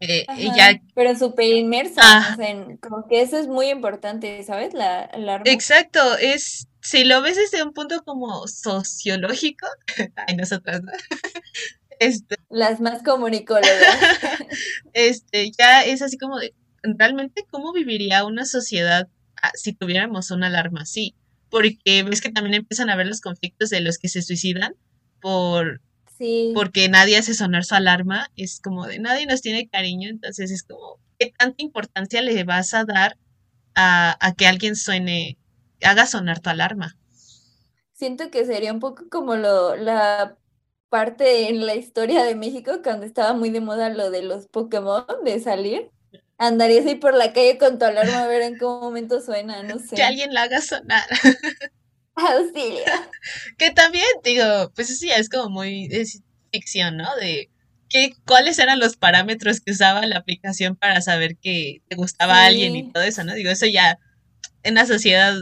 Eh, 0.00 0.24
Ajá, 0.26 0.40
ya... 0.56 0.80
Pero 0.94 1.14
súper 1.14 1.54
inmersa, 1.54 2.00
ah. 2.02 2.36
sea, 2.36 2.66
como 2.80 3.06
que 3.06 3.20
eso 3.20 3.36
es 3.36 3.46
muy 3.46 3.68
importante, 3.68 4.42
¿sabes? 4.44 4.72
La, 4.72 5.10
la 5.16 5.42
Exacto, 5.44 6.00
es, 6.16 6.68
si 6.80 7.04
lo 7.04 7.20
ves 7.20 7.36
desde 7.36 7.62
un 7.62 7.74
punto 7.74 8.02
como 8.02 8.46
sociológico, 8.48 9.66
ay, 10.16 10.36
nosotras, 10.36 10.82
¿no? 10.82 10.92
Este, 12.00 12.36
Las 12.48 12.80
más 12.80 13.02
comunicólogas. 13.02 13.68
este, 14.94 15.50
ya 15.50 15.82
es 15.82 16.00
así 16.00 16.16
como 16.16 16.38
de, 16.38 16.54
realmente, 16.82 17.44
¿cómo 17.50 17.74
viviría 17.74 18.24
una 18.24 18.46
sociedad 18.46 19.06
si 19.52 19.74
tuviéramos 19.74 20.30
una 20.30 20.46
alarma 20.46 20.80
así? 20.80 21.14
Porque 21.50 22.02
ves 22.02 22.20
que 22.20 22.30
también 22.30 22.54
empiezan 22.54 22.90
a 22.90 22.96
ver 22.96 23.06
los 23.06 23.20
conflictos 23.20 23.70
de 23.70 23.80
los 23.80 23.98
que 23.98 24.08
se 24.08 24.22
suicidan 24.22 24.74
por 25.20 25.80
sí. 26.16 26.52
porque 26.54 26.88
nadie 26.88 27.18
hace 27.18 27.34
sonar 27.34 27.64
su 27.64 27.74
alarma, 27.74 28.30
es 28.36 28.60
como 28.60 28.86
de 28.86 28.98
nadie 28.98 29.26
nos 29.26 29.42
tiene 29.42 29.68
cariño, 29.68 30.08
entonces 30.08 30.50
es 30.50 30.62
como, 30.62 30.98
¿qué 31.18 31.32
tanta 31.36 31.62
importancia 31.62 32.22
le 32.22 32.44
vas 32.44 32.72
a 32.74 32.84
dar 32.84 33.16
a, 33.74 34.16
a 34.24 34.34
que 34.34 34.46
alguien 34.46 34.76
suene, 34.76 35.38
haga 35.82 36.06
sonar 36.06 36.40
tu 36.40 36.50
alarma? 36.50 36.96
Siento 37.92 38.30
que 38.30 38.46
sería 38.46 38.72
un 38.72 38.80
poco 38.80 39.08
como 39.10 39.36
lo, 39.36 39.76
la 39.76 40.38
parte 40.88 41.48
en 41.48 41.64
la 41.64 41.74
historia 41.74 42.24
de 42.24 42.34
México 42.34 42.80
cuando 42.82 43.06
estaba 43.06 43.32
muy 43.32 43.50
de 43.50 43.60
moda 43.60 43.88
lo 43.88 44.10
de 44.10 44.22
los 44.22 44.48
Pokémon, 44.48 45.04
de 45.24 45.40
salir. 45.40 45.90
Andaría 46.42 46.80
así 46.80 46.94
por 46.94 47.12
la 47.12 47.34
calle 47.34 47.58
con 47.58 47.78
tu 47.78 47.84
alarma 47.84 48.22
a 48.22 48.26
ver 48.26 48.40
en 48.40 48.58
qué 48.58 48.64
momento 48.64 49.20
suena, 49.20 49.62
no 49.62 49.78
sé. 49.78 49.94
Que 49.94 50.02
alguien 50.02 50.32
la 50.32 50.44
haga 50.44 50.62
sonar. 50.62 51.04
Auxilio. 52.14 52.82
que 53.58 53.70
también, 53.72 54.06
digo, 54.24 54.72
pues 54.74 54.98
sí, 54.98 55.10
es 55.10 55.28
como 55.28 55.50
muy 55.50 55.86
es 55.90 56.22
ficción, 56.50 56.96
¿no? 56.96 57.14
De 57.16 57.50
qué, 57.90 58.14
cuáles 58.26 58.58
eran 58.58 58.78
los 58.78 58.96
parámetros 58.96 59.60
que 59.60 59.72
usaba 59.72 60.06
la 60.06 60.16
aplicación 60.16 60.76
para 60.76 61.02
saber 61.02 61.36
que 61.36 61.82
te 61.88 61.96
gustaba 61.96 62.36
a 62.36 62.46
alguien 62.46 62.74
y 62.74 62.90
todo 62.90 63.02
eso, 63.02 63.22
¿no? 63.22 63.34
Digo, 63.34 63.50
eso 63.50 63.66
ya 63.66 63.98
en 64.62 64.76
la 64.76 64.86
sociedad 64.86 65.34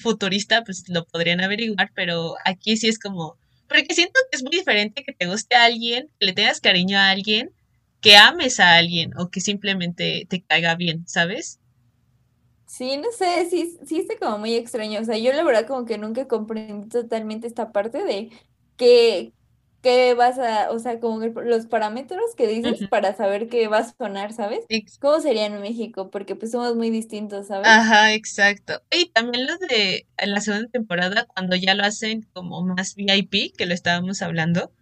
futurista, 0.00 0.64
pues 0.64 0.84
lo 0.88 1.04
podrían 1.04 1.42
averiguar, 1.42 1.92
pero 1.94 2.36
aquí 2.46 2.78
sí 2.78 2.88
es 2.88 2.98
como, 2.98 3.36
porque 3.68 3.94
siento 3.94 4.18
que 4.30 4.38
es 4.38 4.42
muy 4.42 4.56
diferente 4.56 5.04
que 5.04 5.12
te 5.12 5.26
guste 5.26 5.54
a 5.54 5.64
alguien, 5.64 6.08
que 6.18 6.24
le 6.24 6.32
tengas 6.32 6.62
cariño 6.62 6.98
a 6.98 7.10
alguien, 7.10 7.50
que 8.00 8.16
ames 8.16 8.60
a 8.60 8.76
alguien 8.76 9.12
o 9.18 9.30
que 9.30 9.40
simplemente 9.40 10.26
te 10.28 10.42
caiga 10.42 10.74
bien, 10.76 11.06
¿sabes? 11.06 11.60
Sí, 12.66 12.96
no 12.98 13.10
sé, 13.10 13.48
sí, 13.50 13.78
sí 13.84 13.98
está 13.98 14.16
como 14.18 14.38
muy 14.38 14.54
extraño. 14.54 15.00
O 15.00 15.04
sea, 15.04 15.18
yo 15.18 15.32
la 15.32 15.42
verdad 15.42 15.66
como 15.66 15.84
que 15.84 15.98
nunca 15.98 16.28
comprendí 16.28 16.88
totalmente 16.88 17.46
esta 17.48 17.72
parte 17.72 18.04
de 18.04 18.30
que, 18.76 19.32
que 19.82 20.14
vas 20.14 20.38
a, 20.38 20.70
o 20.70 20.78
sea, 20.78 21.00
como 21.00 21.18
los 21.26 21.66
parámetros 21.66 22.34
que 22.36 22.46
dices 22.46 22.86
para 22.88 23.14
saber 23.16 23.48
qué 23.48 23.66
va 23.66 23.78
a 23.78 23.92
sonar, 23.92 24.32
¿sabes? 24.32 24.60
¿Cómo 25.00 25.20
sería 25.20 25.46
en 25.46 25.60
México? 25.60 26.10
Porque 26.10 26.36
pues 26.36 26.52
somos 26.52 26.76
muy 26.76 26.90
distintos, 26.90 27.48
¿sabes? 27.48 27.66
Ajá, 27.68 28.14
exacto. 28.14 28.80
Y 28.90 29.10
también 29.10 29.46
lo 29.46 29.58
de 29.58 30.06
en 30.18 30.32
la 30.32 30.40
segunda 30.40 30.68
temporada, 30.70 31.26
cuando 31.26 31.56
ya 31.56 31.74
lo 31.74 31.84
hacen 31.84 32.22
como 32.32 32.62
más 32.62 32.94
VIP, 32.94 33.52
que 33.56 33.66
lo 33.66 33.74
estábamos 33.74 34.22
hablando, 34.22 34.72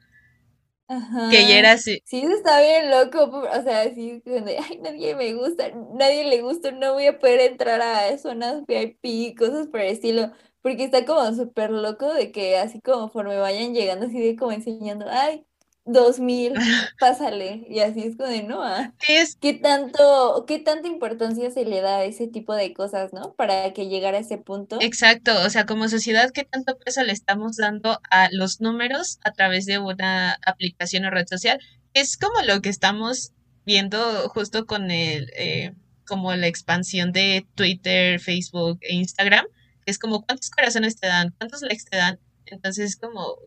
Ajá. 0.89 1.29
que 1.29 1.47
ya 1.47 1.59
era 1.59 1.73
así. 1.73 2.03
Sí, 2.05 2.21
eso 2.23 2.35
está 2.35 2.61
bien 2.63 2.91
loco, 2.91 3.25
o 3.25 3.63
sea, 3.63 3.95
sí, 3.95 4.23
de, 4.25 4.59
ay, 4.59 4.79
nadie 4.83 5.15
me 5.17 5.35
gusta, 5.35 5.71
nadie 5.95 6.25
le 6.25 6.43
gusta, 6.43 6.71
no 6.73 6.95
voy 6.95 7.07
a 7.07 7.19
poder 7.19 7.41
entrar 7.41 7.83
a 7.83 8.17
zonas 8.19 8.65
VIP, 8.67 9.35
cosas 9.39 9.69
por 9.69 9.81
el 9.81 9.89
estilo, 9.93 10.33
porque 10.63 10.85
está 10.85 11.05
como 11.07 11.33
súper 11.35 11.71
loco 11.71 12.13
de 12.15 12.33
que 12.33 12.59
así 12.59 12.81
como 12.81 13.01
conforme 13.03 13.39
vayan 13.39 13.75
llegando, 13.75 14.07
así 14.07 14.19
de 14.21 14.37
como 14.37 14.53
enseñando, 14.53 15.07
ay, 15.11 15.47
dos 15.89 16.21
mil, 16.21 16.53
pásale, 17.01 17.67
y 17.69 17.81
así 17.81 18.03
es 18.03 18.17
como 18.17 18.29
de, 18.29 18.43
no, 18.43 18.63
ah, 18.63 18.93
¿qué 19.41 19.55
tanto, 19.55 20.45
qué 20.47 20.59
tanta 20.59 20.87
importancia 20.87 21.51
se 21.51 21.65
le 21.65 21.81
da 21.81 21.99
a 21.99 22.05
ese 22.05 22.29
tipo 22.29 22.55
de 22.55 22.73
cosas, 22.75 23.13
no? 23.13 23.33
Para 23.35 23.73
que 23.73 23.89
llegara 23.89 24.19
a 24.19 24.21
ese 24.21 24.39
punto. 24.39 24.79
Exacto, 24.81 25.33
o 25.45 25.51
sea, 25.51 25.67
como 25.67 25.89
sociedad, 25.89 26.31
¿qué 26.31 26.45
tanto 26.45 26.79
peso 26.79 27.03
le 27.03 27.13
estamos 27.13 27.57
dando 27.57 28.01
a 28.11 28.29
los 28.31 28.61
números 28.61 29.19
a 29.25 29.33
través 29.33 29.67
de 29.67 29.79
una 29.79 30.39
aplicación 30.47 31.07
o 31.07 31.11
red 31.11 31.27
social? 31.27 31.59
Es 31.95 32.19
como 32.19 32.43
lo 32.43 32.61
que 32.61 32.69
estamos 32.69 33.33
viendo 33.65 34.29
justo 34.29 34.67
con 34.67 34.91
el, 34.91 35.31
eh, 35.37 35.75
como 36.07 36.35
la 36.35 36.47
expansión 36.47 37.13
de 37.13 37.47
Twitter, 37.55 38.21
Facebook 38.21 38.79
e 38.83 38.95
Instagram, 38.95 39.47
es 39.87 39.99
como 39.99 40.23
cuántos 40.25 40.51
corazones 40.51 40.97
te 41.01 41.07
dan, 41.07 41.35
cuántos 41.39 41.63
likes 41.63 41.85
te 41.91 41.97
dan, 41.97 42.19
entonces 42.45 42.97
como 42.97 43.39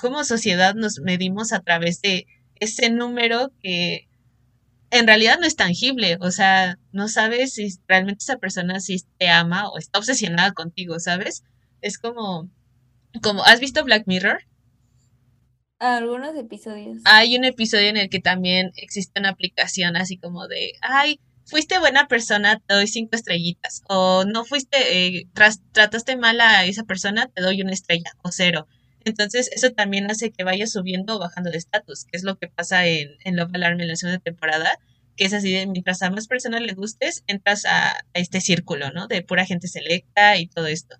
como 0.00 0.24
sociedad 0.24 0.74
nos 0.74 1.00
medimos 1.00 1.52
a 1.52 1.60
través 1.60 2.00
de 2.00 2.26
ese 2.56 2.90
número 2.90 3.52
que 3.60 4.08
en 4.90 5.06
realidad 5.06 5.38
no 5.40 5.46
es 5.46 5.56
tangible, 5.56 6.18
o 6.20 6.30
sea, 6.30 6.78
no 6.92 7.08
sabes 7.08 7.54
si 7.54 7.68
realmente 7.88 8.22
esa 8.22 8.36
persona 8.36 8.78
sí 8.78 9.02
te 9.18 9.28
ama 9.28 9.68
o 9.70 9.78
está 9.78 9.98
obsesionada 9.98 10.52
contigo, 10.52 11.00
¿sabes? 11.00 11.44
Es 11.80 11.98
como, 11.98 12.50
como, 13.22 13.42
¿has 13.44 13.58
visto 13.58 13.84
Black 13.84 14.04
Mirror? 14.06 14.42
Algunos 15.78 16.36
episodios. 16.36 16.98
Hay 17.06 17.36
un 17.36 17.44
episodio 17.44 17.88
en 17.88 17.96
el 17.96 18.10
que 18.10 18.20
también 18.20 18.70
existe 18.76 19.18
una 19.18 19.30
aplicación 19.30 19.96
así 19.96 20.18
como 20.18 20.46
de, 20.46 20.72
ay, 20.82 21.18
fuiste 21.46 21.78
buena 21.78 22.06
persona, 22.06 22.60
te 22.66 22.74
doy 22.74 22.86
cinco 22.86 23.16
estrellitas, 23.16 23.82
o 23.88 24.24
no 24.24 24.44
fuiste, 24.44 25.16
eh, 25.18 25.28
trataste 25.72 26.16
mal 26.16 26.40
a 26.40 26.64
esa 26.66 26.84
persona, 26.84 27.28
te 27.28 27.42
doy 27.42 27.62
una 27.62 27.72
estrella, 27.72 28.12
o 28.22 28.30
cero. 28.30 28.68
Entonces, 29.04 29.50
eso 29.52 29.70
también 29.72 30.10
hace 30.10 30.30
que 30.30 30.44
vaya 30.44 30.66
subiendo 30.66 31.16
o 31.16 31.18
bajando 31.18 31.50
de 31.50 31.58
estatus, 31.58 32.04
que 32.04 32.16
es 32.16 32.24
lo 32.24 32.36
que 32.36 32.48
pasa 32.48 32.86
en, 32.86 33.10
en 33.24 33.36
Love 33.36 33.54
Alarm 33.54 33.80
en 33.80 33.88
la 33.88 33.96
segunda 33.96 34.20
temporada, 34.20 34.78
que 35.16 35.24
es 35.24 35.34
así 35.34 35.52
de 35.52 35.66
mientras 35.66 36.02
a 36.02 36.10
más 36.10 36.26
personas 36.26 36.62
le 36.62 36.74
gustes, 36.74 37.24
entras 37.26 37.64
a, 37.66 37.90
a 37.90 38.04
este 38.14 38.40
círculo, 38.40 38.90
¿no? 38.92 39.06
De 39.06 39.22
pura 39.22 39.44
gente 39.46 39.68
selecta 39.68 40.36
y 40.36 40.46
todo 40.46 40.66
esto. 40.66 40.96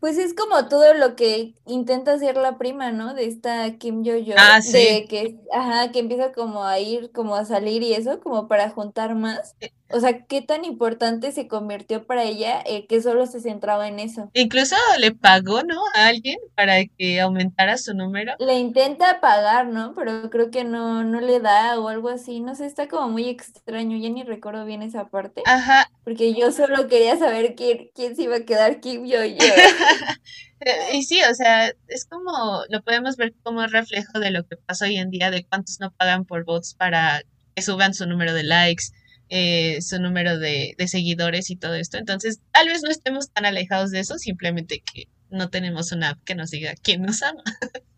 Pues 0.00 0.18
es 0.18 0.34
como 0.34 0.68
todo 0.68 0.94
lo 0.94 1.16
que 1.16 1.54
intenta 1.66 2.12
hacer 2.12 2.36
la 2.36 2.58
prima, 2.58 2.92
¿no? 2.92 3.14
De 3.14 3.24
esta 3.24 3.76
Kim 3.78 4.04
Yo 4.04 4.16
Yo. 4.16 4.34
Ah, 4.38 4.60
sí. 4.62 4.72
De 4.72 5.06
que, 5.08 5.40
ajá, 5.52 5.90
que 5.90 5.98
empieza 5.98 6.32
como 6.32 6.64
a 6.64 6.78
ir, 6.78 7.10
como 7.12 7.34
a 7.34 7.44
salir 7.44 7.82
y 7.82 7.94
eso, 7.94 8.20
como 8.20 8.46
para 8.48 8.70
juntar 8.70 9.14
más. 9.14 9.56
Eh. 9.88 9.96
O 9.96 10.00
sea, 10.00 10.24
qué 10.26 10.42
tan 10.42 10.64
importante 10.64 11.32
se 11.32 11.48
convirtió 11.48 12.06
para 12.06 12.24
ella 12.24 12.62
eh, 12.66 12.86
que 12.86 13.00
solo 13.02 13.26
se 13.26 13.40
centraba 13.40 13.88
en 13.88 13.98
eso. 13.98 14.30
Incluso 14.34 14.76
le 14.98 15.12
pagó, 15.12 15.62
¿no? 15.62 15.80
A 15.94 16.06
alguien 16.06 16.38
para 16.54 16.84
que 16.86 17.20
aumentara 17.20 17.78
su 17.78 17.94
número. 17.94 18.34
Le 18.38 18.58
intenta 18.58 19.20
pagar, 19.20 19.66
¿no? 19.66 19.94
Pero 19.94 20.30
creo 20.30 20.50
que 20.50 20.64
no, 20.64 21.04
no 21.04 21.20
le 21.20 21.40
da 21.40 21.78
o 21.78 21.88
algo 21.88 22.08
así. 22.08 22.40
No 22.40 22.54
sé, 22.54 22.66
está 22.66 22.88
como 22.88 23.08
muy 23.08 23.28
extraño. 23.28 23.96
Ya 23.96 24.10
ni 24.10 24.22
recuerdo 24.22 24.64
bien 24.64 24.82
esa 24.82 25.08
parte. 25.08 25.42
Ajá. 25.46 25.90
Porque 26.04 26.34
yo 26.34 26.52
solo 26.52 26.88
quería 26.88 27.16
saber 27.16 27.54
quién, 27.54 27.90
quién 27.94 28.16
se 28.16 28.22
iba 28.22 28.36
a 28.36 28.44
quedar 28.44 28.80
Kim 28.80 29.06
Yo 29.06 29.24
Yo. 29.24 29.36
y 30.92 31.02
sí, 31.02 31.20
o 31.30 31.34
sea, 31.34 31.72
es 31.88 32.06
como, 32.06 32.62
lo 32.68 32.82
podemos 32.82 33.16
ver 33.16 33.34
como 33.42 33.66
reflejo 33.66 34.18
de 34.18 34.30
lo 34.30 34.44
que 34.46 34.56
pasa 34.56 34.86
hoy 34.86 34.96
en 34.96 35.10
día, 35.10 35.30
de 35.30 35.44
cuántos 35.44 35.80
no 35.80 35.92
pagan 35.92 36.24
por 36.24 36.44
bots 36.44 36.74
para 36.74 37.22
que 37.54 37.62
suban 37.62 37.94
su 37.94 38.06
número 38.06 38.34
de 38.34 38.44
likes, 38.44 38.84
eh, 39.28 39.80
su 39.82 40.00
número 40.00 40.38
de, 40.38 40.74
de, 40.78 40.88
seguidores 40.88 41.50
y 41.50 41.56
todo 41.56 41.74
esto. 41.74 41.98
Entonces, 41.98 42.40
tal 42.52 42.68
vez 42.68 42.82
no 42.82 42.90
estemos 42.90 43.30
tan 43.30 43.46
alejados 43.46 43.90
de 43.90 44.00
eso, 44.00 44.18
simplemente 44.18 44.82
que 44.82 45.08
no 45.30 45.50
tenemos 45.50 45.92
una 45.92 46.10
app 46.10 46.24
que 46.24 46.34
nos 46.34 46.50
diga 46.50 46.74
quién 46.82 47.02
nos 47.02 47.22
ama. 47.22 47.42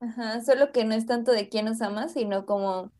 Ajá, 0.00 0.42
solo 0.44 0.70
que 0.72 0.84
no 0.84 0.94
es 0.94 1.06
tanto 1.06 1.32
de 1.32 1.48
quién 1.48 1.64
nos 1.64 1.80
ama, 1.80 2.08
sino 2.08 2.46
como, 2.46 2.92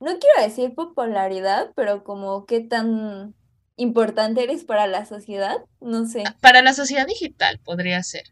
no 0.00 0.18
quiero 0.18 0.42
decir 0.42 0.74
popularidad, 0.74 1.72
pero 1.74 2.04
como 2.04 2.46
qué 2.46 2.60
tan 2.60 3.34
importante 3.76 4.44
eres 4.44 4.64
para 4.64 4.86
la 4.86 5.04
sociedad, 5.04 5.56
no 5.80 6.06
sé. 6.06 6.22
Para 6.40 6.62
la 6.62 6.74
sociedad 6.74 7.06
digital 7.06 7.58
podría 7.64 8.02
ser. 8.02 8.24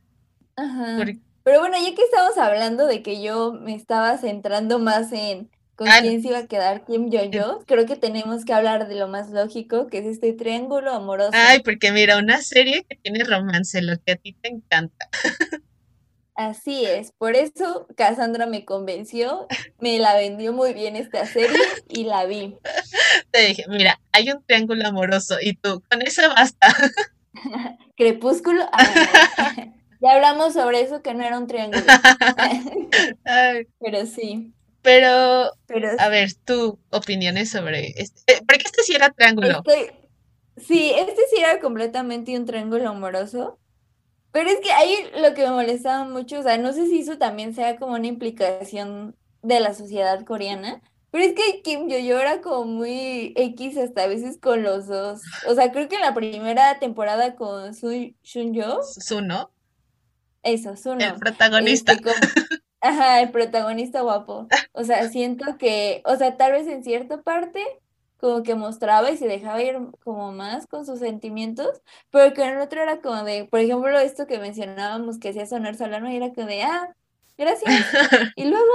Ajá. 0.57 0.99
Pero 1.45 1.59
bueno, 1.59 1.77
ya 1.77 1.95
que 1.95 2.03
estamos 2.03 2.39
hablando 2.39 2.87
de 2.87 3.03
que 3.03 3.21
yo 3.21 3.53
me 3.53 3.75
estaba 3.75 4.17
centrando 4.19 4.79
más 4.79 5.13
en 5.13 5.51
con 5.83 5.91
ah, 5.91 5.99
quién 6.01 6.23
se 6.23 6.29
iba 6.29 6.39
a 6.39 6.47
quedar 6.47 6.85
Kim 6.85 7.11
Yo 7.11 7.25
Yo, 7.25 7.65
creo 7.67 7.87
que 7.87 7.97
tenemos 7.97 8.45
que 8.45 8.53
hablar 8.53 8.87
de 8.87 8.95
lo 8.95 9.09
más 9.09 9.31
lógico, 9.31 9.89
que 9.89 9.99
es 9.99 10.07
este 10.07 10.33
triángulo 10.33 10.93
amoroso. 10.93 11.33
Ay, 11.33 11.59
porque 11.59 11.91
mira, 11.91 12.19
una 12.19 12.41
serie 12.41 12.87
que 12.89 12.95
tiene 12.95 13.25
romance, 13.25 13.83
lo 13.83 13.95
que 13.99 14.12
a 14.12 14.17
ti 14.17 14.33
te 14.41 14.49
encanta. 14.49 15.09
Así 16.37 16.85
es, 16.85 17.11
por 17.19 17.35
eso 17.35 17.89
Cassandra 17.97 18.47
me 18.47 18.65
convenció, 18.65 19.49
me 19.81 19.99
la 19.99 20.15
vendió 20.15 20.53
muy 20.53 20.73
bien 20.73 20.95
esta 20.95 21.27
serie 21.27 21.59
y 21.89 22.05
la 22.05 22.27
vi. 22.27 22.57
Te 23.33 23.47
dije, 23.49 23.65
mira, 23.69 24.01
hay 24.12 24.31
un 24.31 24.45
triángulo 24.45 24.87
amoroso 24.87 25.35
y 25.43 25.55
tú, 25.55 25.83
con 25.91 26.01
eso 26.01 26.23
basta. 26.29 26.69
Crepúsculo. 27.97 28.62
Ah, 28.71 29.57
ya 30.01 30.12
hablamos 30.12 30.53
sobre 30.53 30.81
eso 30.81 31.03
que 31.03 31.12
no 31.12 31.25
era 31.25 31.39
un 31.39 31.49
triángulo. 31.49 31.83
Pero 33.81 34.07
sí. 34.07 34.55
Pero, 34.83 35.53
a 35.99 36.09
ver, 36.09 36.35
tu 36.45 36.79
opiniones 36.91 37.51
sobre 37.51 37.95
este. 37.97 38.33
Eh, 38.33 38.41
porque 38.47 38.65
este 38.65 38.83
sí 38.83 38.95
era 38.95 39.11
triángulo. 39.11 39.62
sí, 40.57 40.93
este 40.97 41.23
sí 41.31 41.41
era 41.41 41.61
completamente 41.61 42.37
un 42.37 42.47
triángulo 42.47 42.89
amoroso. 42.89 43.59
Pero 44.33 44.49
es 44.49 44.61
que 44.61 44.73
ahí 44.73 44.95
lo 45.21 45.35
que 45.35 45.43
me 45.43 45.51
molestaba 45.51 46.05
mucho, 46.05 46.41
o 46.41 46.43
sea, 46.43 46.57
no 46.57 46.73
sé 46.73 46.87
si 46.87 47.01
eso 47.01 47.19
también 47.19 47.55
sea 47.55 47.77
como 47.77 47.95
una 47.95 48.07
implicación 48.07 49.15
de 49.43 49.61
la 49.61 49.75
sociedad 49.75 50.25
coreana, 50.25 50.81
pero 51.12 51.25
es 51.25 51.35
que 51.35 51.61
Kim 51.61 51.89
Yo-yo 51.89 52.19
era 52.19 52.41
como 52.41 52.65
muy 52.65 53.35
X 53.37 53.77
hasta 53.77 54.05
a 54.05 54.07
veces 54.07 54.39
con 54.39 54.62
los 54.62 54.87
dos. 54.87 55.21
O 55.47 55.55
sea, 55.55 55.71
creo 55.71 55.87
que 55.87 55.97
en 55.97 56.01
la 56.01 56.15
primera 56.15 56.79
temporada 56.79 57.37
con 57.37 57.75
Su 57.75 58.15
Shun-yo. 58.23 58.81
¿no? 59.23 59.51
Eso, 60.43 60.75
Suno. 60.77 61.05
El 61.05 61.15
protagonista. 61.17 61.93
Este, 61.93 62.11
ajá, 62.83 63.21
el 63.23 63.31
protagonista 63.33 64.03
guapo. 64.03 64.49
O 64.73 64.85
sea, 64.85 65.09
siento 65.09 65.57
que, 65.59 66.03
o 66.07 66.17
sea, 66.17 66.37
tal 66.37 66.53
vez 66.53 66.67
en 66.69 66.85
cierta 66.85 67.23
parte 67.23 67.61
como 68.19 68.43
que 68.45 68.55
mostraba 68.55 69.11
y 69.11 69.17
se 69.17 69.27
dejaba 69.29 69.62
ir 69.62 69.77
como 70.05 70.33
más 70.33 70.67
con 70.69 70.87
sus 70.87 71.01
sentimientos, 71.01 71.83
pero 72.11 72.35
que 72.35 72.43
en 72.45 72.51
el 72.57 72.61
otro 72.61 72.81
era 72.83 73.01
como 73.01 73.25
de, 73.25 73.47
por 73.47 73.61
ejemplo, 73.61 73.99
esto 73.99 74.27
que 74.29 74.39
mencionábamos 74.39 75.19
que 75.19 75.31
hacía 75.31 75.47
sonar 75.47 75.77
Solano, 75.77 76.09
era 76.09 76.33
como 76.33 76.47
de, 76.47 76.62
ah, 76.62 76.95
gracias. 77.37 77.73
Y 78.37 78.45
luego, 78.45 78.73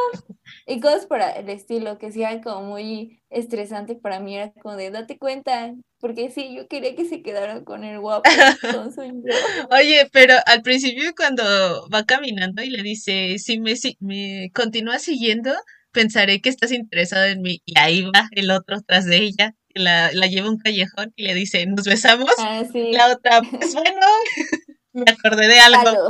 y 0.66 0.80
cosas 0.80 1.06
para 1.06 1.32
el 1.32 1.50
estilo, 1.50 1.98
que 1.98 2.12
sea 2.12 2.42
como 2.42 2.64
muy 2.64 3.22
estresante 3.30 3.96
para 3.96 4.20
mí, 4.20 4.36
era 4.36 4.52
como 4.62 4.76
de, 4.76 4.92
date 4.92 5.18
cuenta, 5.18 5.74
porque 6.00 6.30
sí, 6.30 6.56
yo 6.56 6.68
quería 6.68 6.96
que 6.96 7.06
se 7.06 7.22
quedaran 7.22 7.64
con 7.64 7.84
el 7.84 8.00
guapo, 8.00 8.30
con 8.62 8.94
yo. 8.96 9.34
Oye, 9.72 10.10
pero 10.12 10.36
al 10.46 10.62
principio 10.62 11.14
cuando 11.16 11.44
va 11.90 12.06
caminando 12.06 12.62
y 12.62 12.70
le 12.70 12.84
dice, 12.84 13.40
si 13.40 13.60
me, 13.60 13.76
si 13.76 13.98
me 14.00 14.52
continúas 14.54 15.02
siguiendo, 15.02 15.52
pensaré 15.92 16.42
que 16.42 16.50
estás 16.50 16.72
interesado 16.72 17.26
en 17.26 17.42
mí. 17.42 17.62
Y 17.66 17.78
ahí 17.80 18.04
va 18.04 18.30
el 18.32 18.52
otro 18.52 18.82
tras 18.86 19.06
de 19.06 19.18
ella, 19.18 19.56
la, 19.74 20.12
la 20.14 20.28
lleva 20.28 20.48
a 20.48 20.52
un 20.52 20.58
callejón 20.58 21.14
y 21.16 21.24
le 21.24 21.34
dice, 21.34 21.66
¿nos 21.66 21.86
besamos? 21.86 22.32
Ah, 22.38 22.64
sí. 22.72 22.92
La 22.92 23.12
otra, 23.12 23.42
pues 23.42 23.74
bueno, 23.74 24.00
me 24.94 25.12
acordé 25.12 25.48
de 25.48 25.60
algo. 25.60 26.10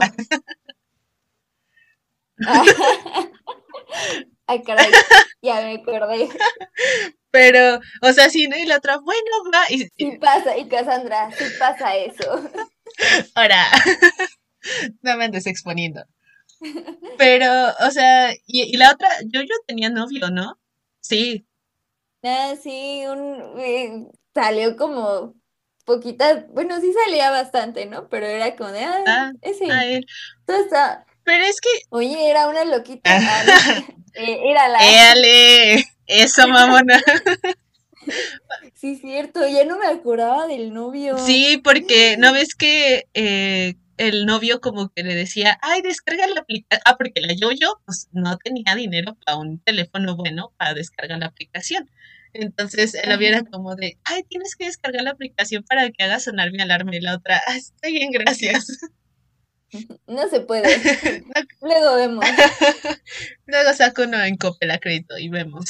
Algo. 2.45 2.71
Ay, 4.47 4.63
caray, 4.63 4.89
ya 5.41 5.55
me 5.61 5.75
acordé. 5.75 6.29
Pero, 7.31 7.79
o 8.01 8.13
sea, 8.13 8.29
sí, 8.29 8.47
¿no? 8.47 8.57
Y 8.57 8.65
la 8.65 8.77
otra, 8.77 8.97
bueno, 8.97 9.51
va. 9.53 9.63
Y, 9.69 9.87
Sí 9.97 10.17
pasa, 10.19 10.57
y 10.57 10.67
Cassandra, 10.67 11.29
sí 11.37 11.45
pasa 11.59 11.95
eso. 11.97 12.49
ahora, 13.35 13.65
no 15.01 15.17
me 15.17 15.25
andes 15.25 15.47
exponiendo. 15.47 16.03
Pero, 17.17 17.47
o 17.87 17.91
sea, 17.91 18.33
y, 18.45 18.63
y 18.73 18.77
la 18.77 18.91
otra, 18.91 19.09
yo, 19.25 19.41
yo 19.41 19.55
tenía 19.67 19.89
novio, 19.89 20.29
¿no? 20.31 20.59
Sí, 21.01 21.45
Ah, 22.23 22.55
sí, 22.61 23.05
un, 23.07 23.59
eh, 23.59 24.07
salió 24.33 24.75
como 24.75 25.35
poquita, 25.85 26.45
bueno, 26.49 26.79
sí 26.81 26.91
salía 26.93 27.31
bastante, 27.31 27.85
¿no? 27.85 28.09
Pero 28.09 28.25
era 28.25 28.55
como 28.55 28.71
de, 28.71 28.83
ah, 28.83 29.03
ah, 29.07 29.31
ese, 29.41 30.01
todo 30.45 30.57
está, 30.57 31.05
Pero 31.27 31.43
es 31.43 31.59
que, 31.59 31.67
oye, 31.89 32.29
era 32.29 32.47
una 32.47 32.63
loquita, 32.63 33.01
ah, 33.21 33.83
eh, 34.13 34.39
era 34.45 34.69
la, 34.69 34.79
éale, 34.89 35.83
eso, 36.05 36.47
mamona. 36.47 37.01
sí, 38.73 38.95
cierto, 38.95 39.45
ya 39.45 39.65
no 39.65 39.77
me 39.77 39.87
acordaba 39.87 40.47
del 40.47 40.73
novio. 40.73 41.17
Sí, 41.17 41.59
porque 41.61 42.15
no 42.17 42.31
ves 42.31 42.55
que 42.55 43.09
eh, 43.13 43.75
el 43.97 44.25
novio 44.25 44.61
como 44.61 44.87
que 44.87 45.03
le 45.03 45.15
decía, 45.15 45.59
ay, 45.61 45.81
descarga 45.81 46.27
la 46.27 46.39
aplicación. 46.39 46.81
Ah, 46.85 46.95
porque 46.97 47.19
la 47.19 47.33
yo-yo 47.33 47.81
pues 47.83 48.07
no 48.13 48.37
tenía 48.37 48.73
dinero 48.75 49.17
para 49.25 49.37
un 49.37 49.59
teléfono 49.59 50.15
bueno 50.15 50.53
para 50.55 50.75
descargar 50.75 51.19
la 51.19 51.25
aplicación. 51.25 51.91
Entonces 52.31 52.93
el 52.93 53.09
novio 53.09 53.27
era 53.27 53.43
como 53.43 53.75
de, 53.75 53.97
ay, 54.05 54.23
tienes 54.29 54.55
que 54.55 54.67
descargar 54.67 55.03
la 55.03 55.11
aplicación 55.11 55.65
para 55.67 55.89
que 55.89 56.05
haga 56.05 56.21
sonar 56.21 56.53
mi 56.53 56.61
alarma. 56.61 56.95
Y 56.95 57.01
la 57.01 57.15
otra, 57.15 57.41
"Ah, 57.47 57.57
está 57.57 57.89
bien, 57.89 58.11
gracias. 58.11 58.79
No 60.07 60.27
se 60.29 60.41
puede, 60.41 60.67
luego 61.61 61.95
vemos. 61.95 62.25
Luego 63.45 63.73
saco 63.73 64.03
uno 64.03 64.21
en 64.23 64.37
Coppel 64.37 64.71
a 64.71 64.79
crédito 64.79 65.17
y 65.17 65.29
vemos. 65.29 65.65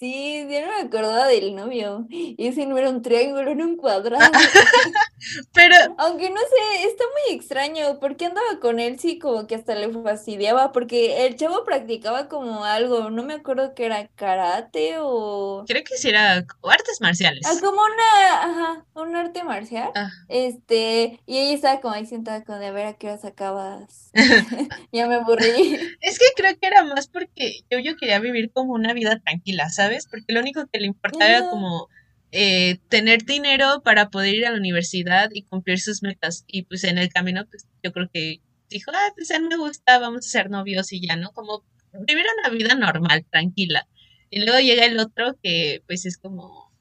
Sí, 0.00 0.46
ya 0.48 0.62
no 0.62 0.68
me 0.68 0.80
acordaba 0.88 1.26
del 1.26 1.54
novio. 1.54 2.06
Y 2.08 2.46
ese 2.46 2.64
no 2.64 2.78
era 2.78 2.88
un 2.88 3.02
triángulo, 3.02 3.50
era 3.50 3.64
un 3.64 3.76
cuadrado. 3.76 4.32
Pero, 5.52 5.74
Aunque 5.98 6.30
no 6.30 6.40
sé, 6.40 6.86
está 6.88 7.04
muy 7.28 7.36
extraño. 7.36 7.98
¿Por 8.00 8.16
qué 8.16 8.24
andaba 8.24 8.58
con 8.60 8.80
él? 8.80 8.98
Sí, 8.98 9.18
como 9.18 9.46
que 9.46 9.54
hasta 9.56 9.74
le 9.74 9.92
fastidiaba. 9.92 10.72
Porque 10.72 11.26
el 11.26 11.36
chavo 11.36 11.64
practicaba 11.64 12.28
como 12.28 12.64
algo. 12.64 13.10
No 13.10 13.22
me 13.24 13.34
acuerdo 13.34 13.74
que 13.74 13.84
era 13.84 14.08
karate 14.14 14.94
o. 15.00 15.64
creo 15.68 15.84
que 15.84 15.98
sí 15.98 16.08
era 16.08 16.32
artes 16.62 16.98
Ah, 17.00 17.04
marciales. 17.04 17.46
como 17.60 17.82
una. 17.82 18.42
Ajá, 18.42 18.86
un 18.94 19.14
arte 19.16 19.44
marcial. 19.44 19.90
Ah, 19.94 20.08
Este. 20.30 21.20
Y 21.26 21.36
ella 21.38 21.54
estaba 21.54 21.80
como 21.82 21.92
ahí 21.94 22.06
sentada, 22.06 22.42
como 22.44 22.58
de 22.58 22.68
a 22.68 22.72
ver 22.72 22.86
a 22.86 22.94
qué 22.94 23.08
hora 23.08 23.18
sacabas. 23.18 24.10
Ya 24.92 25.06
me 25.06 25.16
aburrí. 25.16 25.78
Es 26.00 26.18
que 26.18 26.24
creo 26.36 26.54
que 26.58 26.66
era 26.66 26.84
más 26.84 27.06
porque 27.08 27.60
yo, 27.70 27.78
yo 27.78 27.96
quería 27.96 28.18
vivir 28.18 28.50
como 28.52 28.72
una 28.72 28.92
vida 28.94 29.20
tranquila, 29.20 29.68
¿sabes? 29.68 29.89
Porque 30.10 30.32
lo 30.32 30.40
único 30.40 30.66
que 30.72 30.80
le 30.80 30.86
importaba 30.86 31.26
era 31.30 31.48
como 31.50 31.88
eh, 32.32 32.78
tener 32.88 33.24
dinero 33.24 33.82
para 33.82 34.08
poder 34.10 34.34
ir 34.34 34.46
a 34.46 34.50
la 34.50 34.58
universidad 34.58 35.30
y 35.32 35.42
cumplir 35.42 35.80
sus 35.80 36.02
metas. 36.02 36.44
Y 36.46 36.62
pues 36.62 36.84
en 36.84 36.98
el 36.98 37.08
camino, 37.08 37.46
pues 37.50 37.66
yo 37.82 37.92
creo 37.92 38.08
que 38.12 38.40
dijo, 38.68 38.90
ah, 38.94 39.12
pues 39.16 39.30
él 39.30 39.42
me 39.48 39.56
gusta, 39.56 39.98
vamos 39.98 40.26
a 40.26 40.30
ser 40.30 40.48
novios 40.50 40.92
y 40.92 41.06
ya, 41.06 41.16
¿no? 41.16 41.32
Como 41.32 41.64
vivir 42.06 42.24
una 42.38 42.50
vida 42.56 42.74
normal, 42.74 43.26
tranquila. 43.30 43.88
Y 44.30 44.44
luego 44.44 44.60
llega 44.60 44.84
el 44.84 44.98
otro 45.00 45.36
que 45.42 45.82
pues 45.88 46.06
es 46.06 46.18
como, 46.18 46.72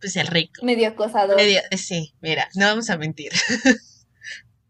pues 0.00 0.14
el 0.16 0.28
rico. 0.28 0.64
Medio 0.64 0.88
acosador. 0.88 1.36
Medio- 1.36 1.62
sí, 1.76 2.14
mira, 2.20 2.48
no 2.54 2.66
vamos 2.66 2.88
a 2.90 2.96
mentir. 2.96 3.32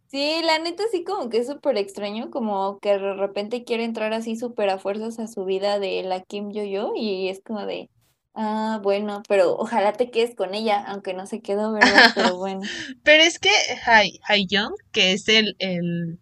Sí, 0.09 0.41
la 0.45 0.59
neta 0.59 0.85
sí 0.93 1.03
como 1.05 1.29
que 1.29 1.39
es 1.39 1.49
súper 1.49 1.77
extraño, 1.77 2.31
como 2.31 2.79
que 2.79 2.91
de 2.91 3.15
repente 3.15 3.65
quiere 3.65 3.85
entrar 3.85 4.13
así 4.13 4.37
súper 4.37 4.71
a 4.71 4.79
fuerzas 4.79 5.19
a 5.19 5.27
su 5.27 5.45
vida 5.45 5.79
de 5.79 6.03
la 6.03 6.23
Kim 6.23 6.53
Yo-Yo 6.53 6.93
y 6.95 7.29
es 7.29 7.41
como 7.45 7.67
de, 7.67 7.91
ah, 8.35 8.79
bueno, 8.83 9.23
pero 9.29 9.57
ojalá 9.57 9.93
te 9.93 10.11
quedes 10.11 10.37
con 10.37 10.55
ella, 10.55 10.85
aunque 10.87 11.13
no 11.13 11.27
se 11.27 11.41
quedó, 11.41 11.73
¿verdad? 11.73 12.13
Pero 12.15 12.37
bueno. 12.39 12.61
Pero 13.03 13.23
es 13.25 13.39
que 13.41 13.51
Hai, 13.85 14.21
Hai 14.29 14.47
Young, 14.47 14.75
que 14.93 15.13
es 15.13 15.29
el, 15.29 15.57
el 15.59 16.19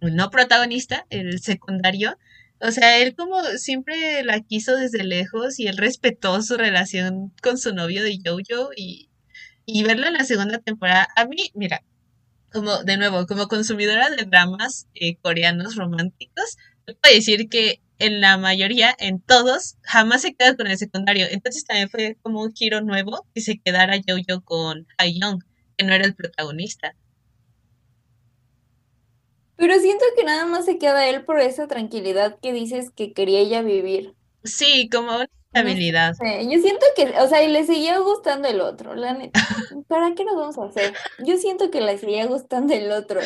no 0.00 0.30
protagonista, 0.30 1.06
el 1.10 1.40
secundario, 1.40 2.16
o 2.60 2.72
sea, 2.72 2.98
él 2.98 3.14
como 3.16 3.42
siempre 3.56 4.22
la 4.22 4.40
quiso 4.40 4.76
desde 4.76 5.02
lejos 5.02 5.58
y 5.58 5.66
él 5.66 5.78
respetó 5.78 6.42
su 6.42 6.56
relación 6.56 7.32
con 7.42 7.56
su 7.56 7.74
novio 7.74 8.02
de 8.02 8.18
Jojo 8.24 8.70
y, 8.76 9.08
y 9.64 9.82
verlo 9.82 10.06
en 10.06 10.14
la 10.14 10.24
segunda 10.24 10.58
temporada, 10.58 11.08
a 11.16 11.24
mí, 11.24 11.50
mira, 11.54 11.82
como 12.52 12.82
de 12.82 12.96
nuevo, 12.96 13.26
como 13.26 13.48
consumidora 13.48 14.10
de 14.10 14.24
dramas 14.24 14.88
eh, 14.94 15.16
coreanos 15.16 15.76
románticos, 15.76 16.56
puedo 16.84 17.14
decir 17.14 17.48
que 17.48 17.80
en 17.98 18.20
la 18.20 18.38
mayoría, 18.38 18.94
en 18.98 19.20
todos, 19.20 19.76
jamás 19.82 20.22
se 20.22 20.34
queda 20.34 20.56
con 20.56 20.66
el 20.66 20.78
secundario. 20.78 21.26
Entonces 21.30 21.64
también 21.64 21.90
fue 21.90 22.16
como 22.22 22.42
un 22.42 22.52
giro 22.52 22.80
nuevo 22.80 23.26
que 23.34 23.42
se 23.42 23.58
quedara 23.58 24.00
Jojo 24.06 24.42
con 24.42 24.86
Young, 24.98 25.42
que 25.76 25.84
no 25.84 25.92
era 25.92 26.06
el 26.06 26.14
protagonista. 26.14 26.96
Pero 29.56 29.78
siento 29.78 30.04
que 30.16 30.24
nada 30.24 30.46
más 30.46 30.64
se 30.64 30.78
queda 30.78 31.06
él 31.06 31.24
por 31.26 31.38
esa 31.38 31.68
tranquilidad 31.68 32.38
que 32.40 32.54
dices 32.54 32.90
que 32.90 33.12
quería 33.12 33.40
ella 33.40 33.60
vivir. 33.60 34.14
Sí, 34.42 34.88
como 34.90 35.14
una 35.14 35.28
No 35.52 35.74
sé, 36.18 36.48
yo 36.50 36.58
siento 36.60 36.86
que, 36.96 37.18
o 37.20 37.28
sea, 37.28 37.42
y 37.42 37.48
le 37.48 37.64
seguía 37.64 37.98
gustando 37.98 38.48
el 38.48 38.60
otro, 38.60 38.94
la 38.94 39.12
neta. 39.14 39.40
¿Para 39.88 40.14
qué 40.14 40.24
nos 40.24 40.36
vamos 40.36 40.58
a 40.58 40.64
hacer? 40.66 41.00
Yo 41.18 41.36
siento 41.38 41.70
que 41.70 41.80
le 41.80 41.98
seguía 41.98 42.26
gustando 42.26 42.72
el 42.74 42.90
otro. 42.92 43.20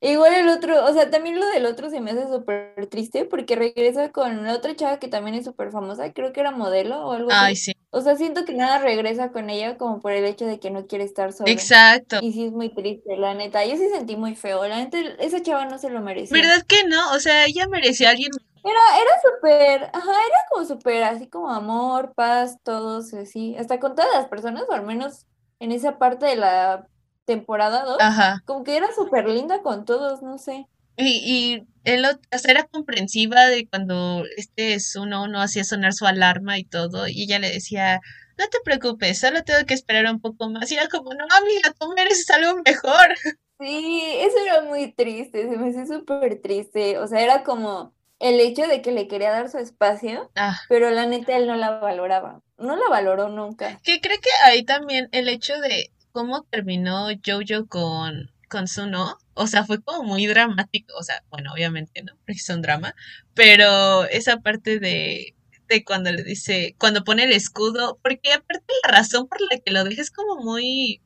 Igual 0.00 0.34
el 0.34 0.48
otro, 0.48 0.84
o 0.84 0.92
sea, 0.92 1.10
también 1.10 1.40
lo 1.40 1.46
del 1.46 1.64
otro 1.66 1.88
se 1.90 2.00
me 2.00 2.10
hace 2.10 2.28
súper 2.28 2.86
triste 2.88 3.24
porque 3.24 3.56
regresa 3.56 4.12
con 4.12 4.46
otra 4.46 4.76
chava 4.76 4.98
que 4.98 5.08
también 5.08 5.36
es 5.36 5.44
súper 5.46 5.70
famosa, 5.72 6.12
creo 6.12 6.32
que 6.32 6.40
era 6.40 6.50
modelo 6.50 7.06
o 7.06 7.12
algo 7.12 7.30
Ay, 7.32 7.54
así. 7.54 7.72
sí, 7.72 7.72
O 7.90 8.02
sea, 8.02 8.14
siento 8.16 8.44
que 8.44 8.52
nada 8.52 8.78
regresa 8.78 9.32
con 9.32 9.48
ella 9.48 9.78
como 9.78 10.00
por 10.00 10.12
el 10.12 10.26
hecho 10.26 10.44
de 10.44 10.60
que 10.60 10.70
no 10.70 10.86
quiere 10.86 11.04
estar 11.04 11.32
solo. 11.32 11.50
exacto. 11.50 12.18
Y 12.20 12.32
sí 12.32 12.44
es 12.44 12.52
muy 12.52 12.68
triste, 12.74 13.16
la 13.16 13.34
neta. 13.34 13.64
Yo 13.64 13.76
sí 13.76 13.88
sentí 13.88 14.16
muy 14.16 14.36
feo, 14.36 14.66
la 14.68 14.76
neta, 14.78 14.98
esa 15.18 15.42
chava 15.42 15.64
no 15.64 15.78
se 15.78 15.88
lo 15.88 16.02
merecía. 16.02 16.36
¿Verdad 16.36 16.62
que 16.66 16.84
no? 16.86 17.12
O 17.12 17.18
sea, 17.18 17.46
ella 17.46 17.66
merecía 17.66 18.08
a 18.08 18.10
alguien. 18.12 18.30
Era, 18.64 18.80
era 19.00 19.10
súper, 19.22 19.82
ajá, 19.92 20.10
era 20.10 20.36
como 20.50 20.64
súper 20.64 21.02
así 21.04 21.28
como 21.28 21.50
amor, 21.50 22.14
paz, 22.14 22.58
todos 22.62 23.14
así, 23.14 23.56
hasta 23.56 23.78
con 23.78 23.94
todas 23.94 24.12
las 24.14 24.26
personas, 24.28 24.64
o 24.68 24.72
al 24.72 24.84
menos 24.84 25.26
en 25.60 25.72
esa 25.72 25.98
parte 25.98 26.26
de 26.26 26.36
la 26.36 26.86
temporada 27.24 27.84
2, 27.84 27.98
Ajá. 28.00 28.42
como 28.44 28.64
que 28.64 28.76
era 28.76 28.92
súper 28.92 29.28
linda 29.28 29.62
con 29.62 29.84
todos, 29.84 30.22
no 30.22 30.38
sé. 30.38 30.66
Y, 30.96 31.04
y 31.24 31.66
él, 31.84 32.04
o 32.06 32.38
sea, 32.38 32.50
era 32.50 32.64
comprensiva 32.64 33.46
de 33.46 33.68
cuando 33.68 34.24
este 34.36 34.74
es 34.74 34.96
uno, 34.96 35.28
no 35.28 35.40
hacía 35.42 35.62
sonar 35.62 35.92
su 35.92 36.06
alarma 36.06 36.58
y 36.58 36.64
todo, 36.64 37.06
y 37.06 37.22
ella 37.24 37.38
le 37.38 37.50
decía, 37.52 38.00
no 38.38 38.48
te 38.48 38.58
preocupes, 38.64 39.18
solo 39.18 39.42
tengo 39.44 39.64
que 39.66 39.74
esperar 39.74 40.06
un 40.12 40.20
poco 40.20 40.48
más. 40.50 40.70
Y 40.70 40.74
era 40.74 40.88
como, 40.88 41.12
no, 41.14 41.24
amiga, 41.30 41.72
tú 41.78 41.92
mereces 41.94 42.30
algo 42.30 42.60
mejor. 42.64 43.14
Sí, 43.58 44.02
eso 44.18 44.36
era 44.38 44.62
muy 44.62 44.92
triste, 44.92 45.48
se 45.48 45.56
me 45.56 45.70
hizo 45.70 45.86
súper 45.86 46.42
triste, 46.42 46.98
o 46.98 47.06
sea, 47.06 47.22
era 47.22 47.42
como 47.42 47.95
el 48.18 48.40
hecho 48.40 48.66
de 48.66 48.82
que 48.82 48.92
le 48.92 49.08
quería 49.08 49.30
dar 49.30 49.48
su 49.50 49.58
espacio, 49.58 50.32
Ah, 50.36 50.56
pero 50.68 50.90
la 50.90 51.06
neta 51.06 51.36
él 51.36 51.46
no 51.46 51.56
la 51.56 51.78
valoraba, 51.78 52.42
no 52.58 52.76
la 52.76 52.88
valoró 52.88 53.28
nunca. 53.28 53.80
que 53.82 54.00
creo 54.00 54.18
que 54.20 54.30
ahí 54.44 54.64
también 54.64 55.08
el 55.12 55.28
hecho 55.28 55.54
de 55.60 55.90
cómo 56.12 56.42
terminó 56.44 57.08
Jojo 57.24 57.66
con, 57.68 58.30
con 58.48 58.68
Suno, 58.68 59.18
o 59.34 59.46
sea, 59.46 59.64
fue 59.64 59.82
como 59.82 60.02
muy 60.04 60.26
dramático, 60.26 60.94
o 60.98 61.02
sea, 61.02 61.22
bueno, 61.30 61.52
obviamente 61.52 62.02
no, 62.02 62.14
porque 62.18 62.32
es 62.32 62.48
un 62.48 62.62
drama, 62.62 62.94
pero 63.34 64.04
esa 64.06 64.38
parte 64.40 64.78
de, 64.78 65.36
de 65.68 65.84
cuando 65.84 66.10
le 66.12 66.22
dice, 66.24 66.74
cuando 66.78 67.04
pone 67.04 67.24
el 67.24 67.32
escudo, 67.32 67.98
porque 68.02 68.32
aparte 68.32 68.64
la 68.84 68.92
razón 68.98 69.28
por 69.28 69.40
la 69.50 69.58
que 69.58 69.72
lo 69.72 69.84
deja 69.84 70.02
es 70.02 70.10
como 70.10 70.36
muy, 70.42 71.02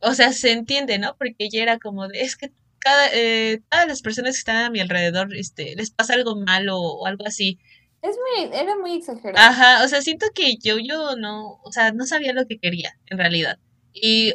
o 0.00 0.12
sea, 0.14 0.32
se 0.32 0.52
entiende, 0.52 0.98
¿no? 0.98 1.16
Porque 1.16 1.34
ella 1.38 1.62
era 1.62 1.78
como 1.78 2.08
de, 2.08 2.20
es 2.22 2.36
que 2.36 2.52
cada, 2.80 3.08
eh, 3.12 3.60
todas 3.70 3.86
las 3.86 4.02
personas 4.02 4.34
que 4.34 4.38
están 4.40 4.56
a 4.64 4.70
mi 4.70 4.80
alrededor, 4.80 5.34
este, 5.36 5.74
les 5.76 5.90
pasa 5.90 6.14
algo 6.14 6.36
malo 6.36 6.78
o 6.80 7.06
algo 7.06 7.26
así. 7.26 7.58
Es 8.02 8.16
muy, 8.16 8.50
era 8.56 8.76
muy 8.78 8.94
exagerado. 8.96 9.38
Ajá, 9.38 9.84
o 9.84 9.88
sea, 9.88 10.00
siento 10.02 10.26
que 10.34 10.56
Jojo 10.62 11.16
no, 11.16 11.60
o 11.62 11.70
sea, 11.72 11.92
no 11.92 12.06
sabía 12.06 12.32
lo 12.32 12.46
que 12.46 12.58
quería, 12.58 12.98
en 13.06 13.18
realidad. 13.18 13.58
Y, 13.92 14.30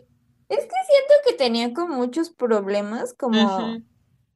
Es 0.49 0.59
que 0.59 0.59
siento 0.87 1.13
que 1.27 1.33
tenía 1.33 1.73
como 1.73 1.95
muchos 1.95 2.29
problemas, 2.29 3.13
como... 3.13 3.81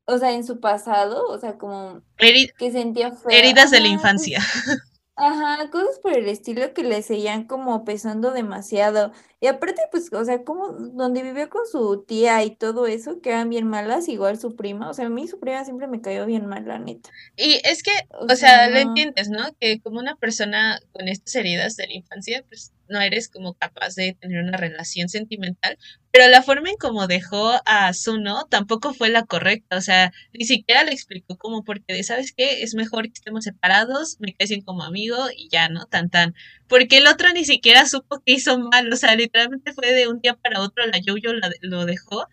o 0.05 0.17
sea, 0.17 0.31
en 0.33 0.43
su 0.43 0.59
pasado, 0.59 1.27
o 1.27 1.37
sea, 1.37 1.57
como 1.59 2.01
Heri- 2.17 2.51
que 2.57 2.71
sentía 2.71 3.11
feo. 3.11 3.29
heridas 3.29 3.69
de 3.69 3.79
la 3.81 3.87
infancia. 3.89 4.41
ajá, 5.19 5.69
cosas 5.69 5.99
por 5.99 6.13
el 6.13 6.27
estilo 6.29 6.73
que 6.73 6.83
le 6.83 7.01
seguían 7.01 7.45
como 7.45 7.83
pesando 7.85 8.31
demasiado. 8.31 9.11
Y 9.39 9.47
aparte, 9.47 9.81
pues, 9.91 10.11
o 10.13 10.25
sea, 10.25 10.43
como 10.43 10.69
donde 10.71 11.23
vivió 11.23 11.49
con 11.49 11.65
su 11.67 12.03
tía 12.07 12.43
y 12.43 12.55
todo 12.55 12.87
eso, 12.87 13.21
que 13.21 13.29
eran 13.29 13.49
bien 13.49 13.67
malas, 13.67 14.07
igual 14.07 14.39
su 14.39 14.55
prima, 14.55 14.89
o 14.89 14.93
sea, 14.93 15.07
a 15.07 15.09
mí 15.09 15.27
su 15.27 15.39
prima 15.39 15.63
siempre 15.65 15.87
me 15.87 16.01
cayó 16.01 16.25
bien 16.25 16.45
mal, 16.47 16.65
la 16.67 16.79
neta. 16.79 17.09
Y 17.37 17.59
es 17.63 17.83
que, 17.83 17.91
O 18.11 18.25
o 18.25 18.35
sea, 18.35 18.35
sea, 18.35 18.69
lo 18.69 18.77
entiendes, 18.79 19.29
¿no? 19.29 19.43
Que 19.59 19.81
como 19.81 19.99
una 19.99 20.15
persona 20.15 20.79
con 20.93 21.07
estas 21.07 21.35
heridas 21.35 21.75
de 21.75 21.87
la 21.87 21.93
infancia, 21.93 22.43
pues 22.47 22.73
no 22.89 22.99
eres 23.01 23.29
como 23.29 23.53
capaz 23.53 23.95
de 23.95 24.13
tener 24.19 24.43
una 24.43 24.57
relación 24.57 25.09
sentimental, 25.09 25.77
pero 26.11 26.27
la 26.27 26.41
forma 26.43 26.69
en 26.69 26.77
cómo 26.77 27.07
dejó 27.07 27.53
a 27.65 27.93
Zuno 27.93 28.45
tampoco 28.49 28.93
fue 28.93 29.09
la 29.09 29.25
correcta, 29.25 29.77
o 29.77 29.81
sea, 29.81 30.11
ni 30.33 30.45
siquiera 30.45 30.83
le 30.83 30.91
explicó 30.93 31.37
como 31.37 31.63
porque, 31.63 32.03
¿sabes 32.03 32.33
qué? 32.35 32.63
Es 32.63 32.73
mejor 32.75 33.03
que 33.05 33.13
estemos 33.13 33.43
separados, 33.43 34.17
me 34.19 34.33
caes 34.33 34.51
como 34.65 34.83
amigo 34.83 35.17
y 35.35 35.49
ya, 35.49 35.69
¿no? 35.69 35.85
Tan 35.85 36.09
tan. 36.09 36.33
Porque 36.67 36.97
el 36.97 37.07
otro 37.07 37.31
ni 37.33 37.45
siquiera 37.45 37.85
supo 37.85 38.21
que 38.25 38.33
hizo 38.33 38.57
mal, 38.59 38.91
o 38.91 38.95
sea, 38.97 39.15
literalmente 39.15 39.73
fue 39.73 39.93
de 39.93 40.07
un 40.07 40.19
día 40.21 40.35
para 40.35 40.61
otro, 40.61 40.85
la 40.87 40.99
Jojo 41.05 41.33
la- 41.33 41.51
lo 41.61 41.85
dejó 41.85 42.27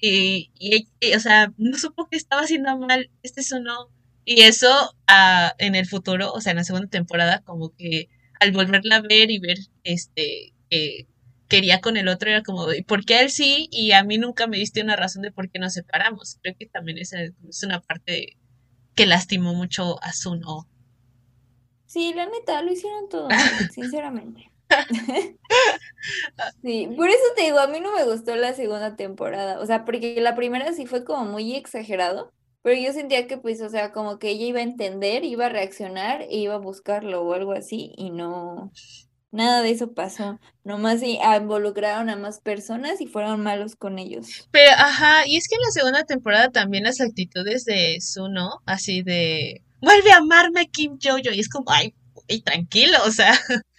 y, 0.00 0.50
y, 0.58 0.88
o 1.14 1.20
sea, 1.20 1.52
no 1.58 1.76
supo 1.78 2.08
que 2.08 2.16
estaba 2.16 2.42
haciendo 2.42 2.76
mal, 2.78 3.10
este 3.22 3.42
Zuno 3.42 3.90
y 4.24 4.42
eso 4.42 4.94
ah, 5.06 5.54
en 5.58 5.74
el 5.74 5.86
futuro, 5.86 6.32
o 6.32 6.40
sea, 6.40 6.52
en 6.52 6.58
la 6.58 6.64
segunda 6.64 6.88
temporada, 6.88 7.42
como 7.44 7.74
que 7.76 8.08
al 8.40 8.52
volverla 8.52 8.96
a 8.96 9.02
ver 9.02 9.30
y 9.30 9.38
ver 9.38 9.58
este 9.84 10.52
que 10.68 11.06
quería 11.48 11.80
con 11.80 11.96
el 11.96 12.08
otro, 12.08 12.30
era 12.30 12.42
como, 12.42 12.72
¿y 12.72 12.82
por 12.82 13.04
qué 13.04 13.20
él 13.20 13.30
sí? 13.30 13.68
Y 13.72 13.92
a 13.92 14.04
mí 14.04 14.18
nunca 14.18 14.46
me 14.46 14.56
diste 14.56 14.82
una 14.82 14.96
razón 14.96 15.22
de 15.22 15.32
por 15.32 15.50
qué 15.50 15.58
nos 15.58 15.74
separamos. 15.74 16.38
Creo 16.42 16.54
que 16.58 16.66
también 16.66 16.98
esa 16.98 17.22
es 17.22 17.62
una 17.64 17.80
parte 17.80 18.36
que 18.94 19.06
lastimó 19.06 19.52
mucho 19.54 20.02
a 20.02 20.12
Zuno. 20.12 20.68
Sí, 21.86 22.14
la 22.14 22.26
neta, 22.26 22.62
lo 22.62 22.72
hicieron 22.72 23.08
todo 23.08 23.28
sinceramente. 23.74 24.50
Sí, 26.62 26.88
por 26.96 27.08
eso 27.08 27.22
te 27.36 27.42
digo, 27.42 27.58
a 27.58 27.66
mí 27.66 27.80
no 27.80 27.94
me 27.94 28.04
gustó 28.04 28.34
la 28.36 28.54
segunda 28.54 28.96
temporada, 28.96 29.60
o 29.60 29.66
sea, 29.66 29.84
porque 29.84 30.18
la 30.20 30.34
primera 30.34 30.72
sí 30.72 30.86
fue 30.86 31.04
como 31.04 31.26
muy 31.26 31.54
exagerado, 31.54 32.32
pero 32.62 32.80
yo 32.80 32.92
sentía 32.92 33.26
que 33.26 33.38
pues, 33.38 33.60
o 33.62 33.68
sea, 33.68 33.92
como 33.92 34.18
que 34.18 34.30
ella 34.30 34.46
iba 34.46 34.60
a 34.60 34.64
entender, 34.64 35.24
iba 35.24 35.46
a 35.46 35.50
reaccionar 35.50 36.22
e 36.22 36.36
iba 36.36 36.54
a 36.54 36.58
buscarlo 36.58 37.22
o 37.22 37.32
algo 37.34 37.52
así, 37.52 37.92
y 37.96 38.10
no, 38.10 38.72
nada 39.32 39.62
de 39.62 39.70
eso 39.70 39.92
pasó, 39.92 40.38
nomás 40.64 41.00
ah, 41.22 41.36
involucraron 41.36 42.10
a 42.10 42.16
más 42.16 42.40
personas 42.40 43.00
y 43.00 43.06
fueron 43.06 43.42
malos 43.42 43.76
con 43.76 43.98
ellos. 43.98 44.48
Pero, 44.50 44.70
ajá, 44.76 45.26
y 45.26 45.36
es 45.36 45.48
que 45.48 45.56
en 45.56 45.62
la 45.62 45.70
segunda 45.70 46.04
temporada 46.04 46.50
también 46.50 46.84
las 46.84 47.00
actitudes 47.00 47.64
de 47.64 47.98
Zuno, 48.00 48.60
así 48.66 49.02
de, 49.02 49.62
vuelve 49.80 50.12
a 50.12 50.18
amarme 50.18 50.68
Kim 50.68 50.98
Jojo, 51.02 51.32
y 51.32 51.40
es 51.40 51.48
como, 51.48 51.70
ay, 51.70 51.94
tranquilo, 52.44 52.98
o 53.06 53.10
sea, 53.10 53.32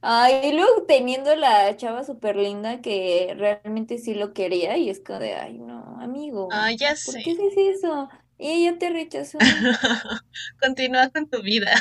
Ay, 0.00 0.48
y 0.48 0.52
luego 0.52 0.84
teniendo 0.86 1.34
la 1.36 1.76
chava 1.76 2.04
súper 2.04 2.36
linda 2.36 2.80
que 2.80 3.34
realmente 3.36 3.98
sí 3.98 4.14
lo 4.14 4.32
quería 4.32 4.76
y 4.78 4.90
es 4.90 5.00
como 5.00 5.18
de, 5.20 5.34
ay, 5.34 5.58
no, 5.58 5.98
amigo, 6.00 6.48
ay, 6.48 6.76
ya 6.76 6.94
¿por 7.04 7.14
sé. 7.14 7.22
qué 7.22 7.32
haces 7.32 7.52
eso? 7.56 8.08
Y 8.38 8.48
ella 8.50 8.78
te 8.78 8.90
rechazó, 8.90 9.38
Continúa 10.60 11.10
con 11.10 11.28
tu 11.28 11.42
vida. 11.42 11.72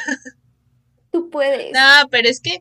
tú 1.12 1.30
puedes. 1.30 1.74
No, 1.74 2.08
pero 2.10 2.28
es 2.30 2.40
que 2.42 2.60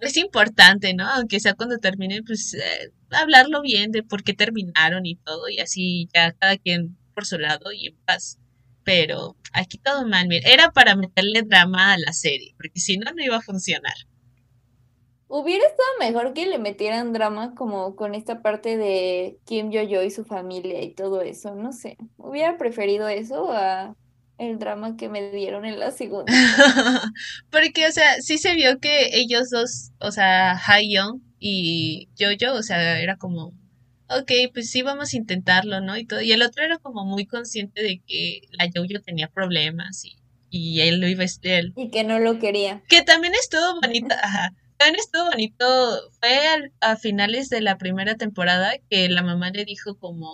es 0.00 0.16
importante, 0.16 0.94
¿no? 0.94 1.08
Aunque 1.08 1.40
sea 1.40 1.54
cuando 1.54 1.78
terminen, 1.78 2.24
pues 2.24 2.54
eh, 2.54 2.92
hablarlo 3.10 3.62
bien 3.62 3.92
de 3.92 4.02
por 4.02 4.22
qué 4.24 4.34
terminaron 4.34 5.06
y 5.06 5.16
todo, 5.16 5.48
y 5.48 5.60
así 5.60 6.08
ya 6.14 6.32
cada 6.34 6.56
quien 6.58 6.98
por 7.14 7.26
su 7.26 7.38
lado 7.38 7.72
y 7.72 7.88
en 7.88 7.96
paz. 8.04 8.38
Pero 8.90 9.36
aquí 9.52 9.78
todo 9.78 10.04
mal, 10.04 10.26
mira, 10.26 10.50
era 10.50 10.72
para 10.72 10.96
meterle 10.96 11.42
drama 11.42 11.92
a 11.92 11.96
la 11.96 12.12
serie, 12.12 12.56
porque 12.56 12.80
si 12.80 12.98
no, 12.98 13.08
no 13.12 13.22
iba 13.22 13.36
a 13.36 13.40
funcionar. 13.40 13.94
Hubiera 15.28 15.64
estado 15.64 15.88
mejor 16.00 16.34
que 16.34 16.48
le 16.48 16.58
metieran 16.58 17.12
drama 17.12 17.54
como 17.54 17.94
con 17.94 18.16
esta 18.16 18.42
parte 18.42 18.76
de 18.76 19.38
Kim 19.44 19.70
Yo-yo 19.70 20.02
y 20.02 20.10
su 20.10 20.24
familia 20.24 20.82
y 20.82 20.92
todo 20.92 21.22
eso, 21.22 21.54
no 21.54 21.72
sé. 21.72 21.98
Hubiera 22.16 22.58
preferido 22.58 23.06
eso 23.06 23.52
a 23.52 23.94
el 24.38 24.58
drama 24.58 24.96
que 24.96 25.08
me 25.08 25.30
dieron 25.30 25.64
en 25.66 25.78
la 25.78 25.92
segunda. 25.92 26.32
Porque, 27.52 27.86
o 27.86 27.92
sea, 27.92 28.20
sí 28.20 28.38
se 28.38 28.56
vio 28.56 28.80
que 28.80 29.10
ellos 29.12 29.50
dos, 29.50 29.92
o 30.00 30.10
sea, 30.10 30.58
Ha-young 30.66 31.20
y 31.38 32.08
Jojo, 32.18 32.58
o 32.58 32.62
sea, 32.64 33.00
era 33.00 33.16
como, 33.18 33.52
ok, 34.10 34.30
pues 34.52 34.70
sí, 34.70 34.82
vamos 34.82 35.12
a 35.12 35.16
intentarlo, 35.16 35.80
¿no? 35.80 35.96
Y 35.96 36.06
todo. 36.06 36.20
Y 36.20 36.32
el 36.32 36.42
otro 36.42 36.64
era 36.64 36.78
como 36.78 37.04
muy 37.04 37.26
consciente 37.26 37.82
de 37.82 38.02
que 38.06 38.42
la 38.52 38.68
Jojo 38.74 39.00
tenía 39.04 39.28
problemas 39.28 40.04
y, 40.04 40.16
y 40.50 40.80
él 40.80 41.00
lo 41.00 41.08
iba 41.08 41.24
a 41.24 41.26
él. 41.42 41.72
Y 41.76 41.90
que 41.90 42.04
no 42.04 42.18
lo 42.18 42.38
quería. 42.38 42.82
Que 42.88 43.02
también 43.02 43.34
estuvo 43.34 43.80
bonito, 43.80 44.14
ajá. 44.22 44.52
También 44.76 45.00
estuvo 45.00 45.24
bonito, 45.26 45.64
fue 46.20 46.48
al- 46.48 46.72
a 46.80 46.96
finales 46.96 47.50
de 47.50 47.60
la 47.60 47.76
primera 47.78 48.14
temporada 48.16 48.72
que 48.88 49.08
la 49.10 49.22
mamá 49.22 49.50
le 49.50 49.64
dijo 49.66 49.98
como, 49.98 50.32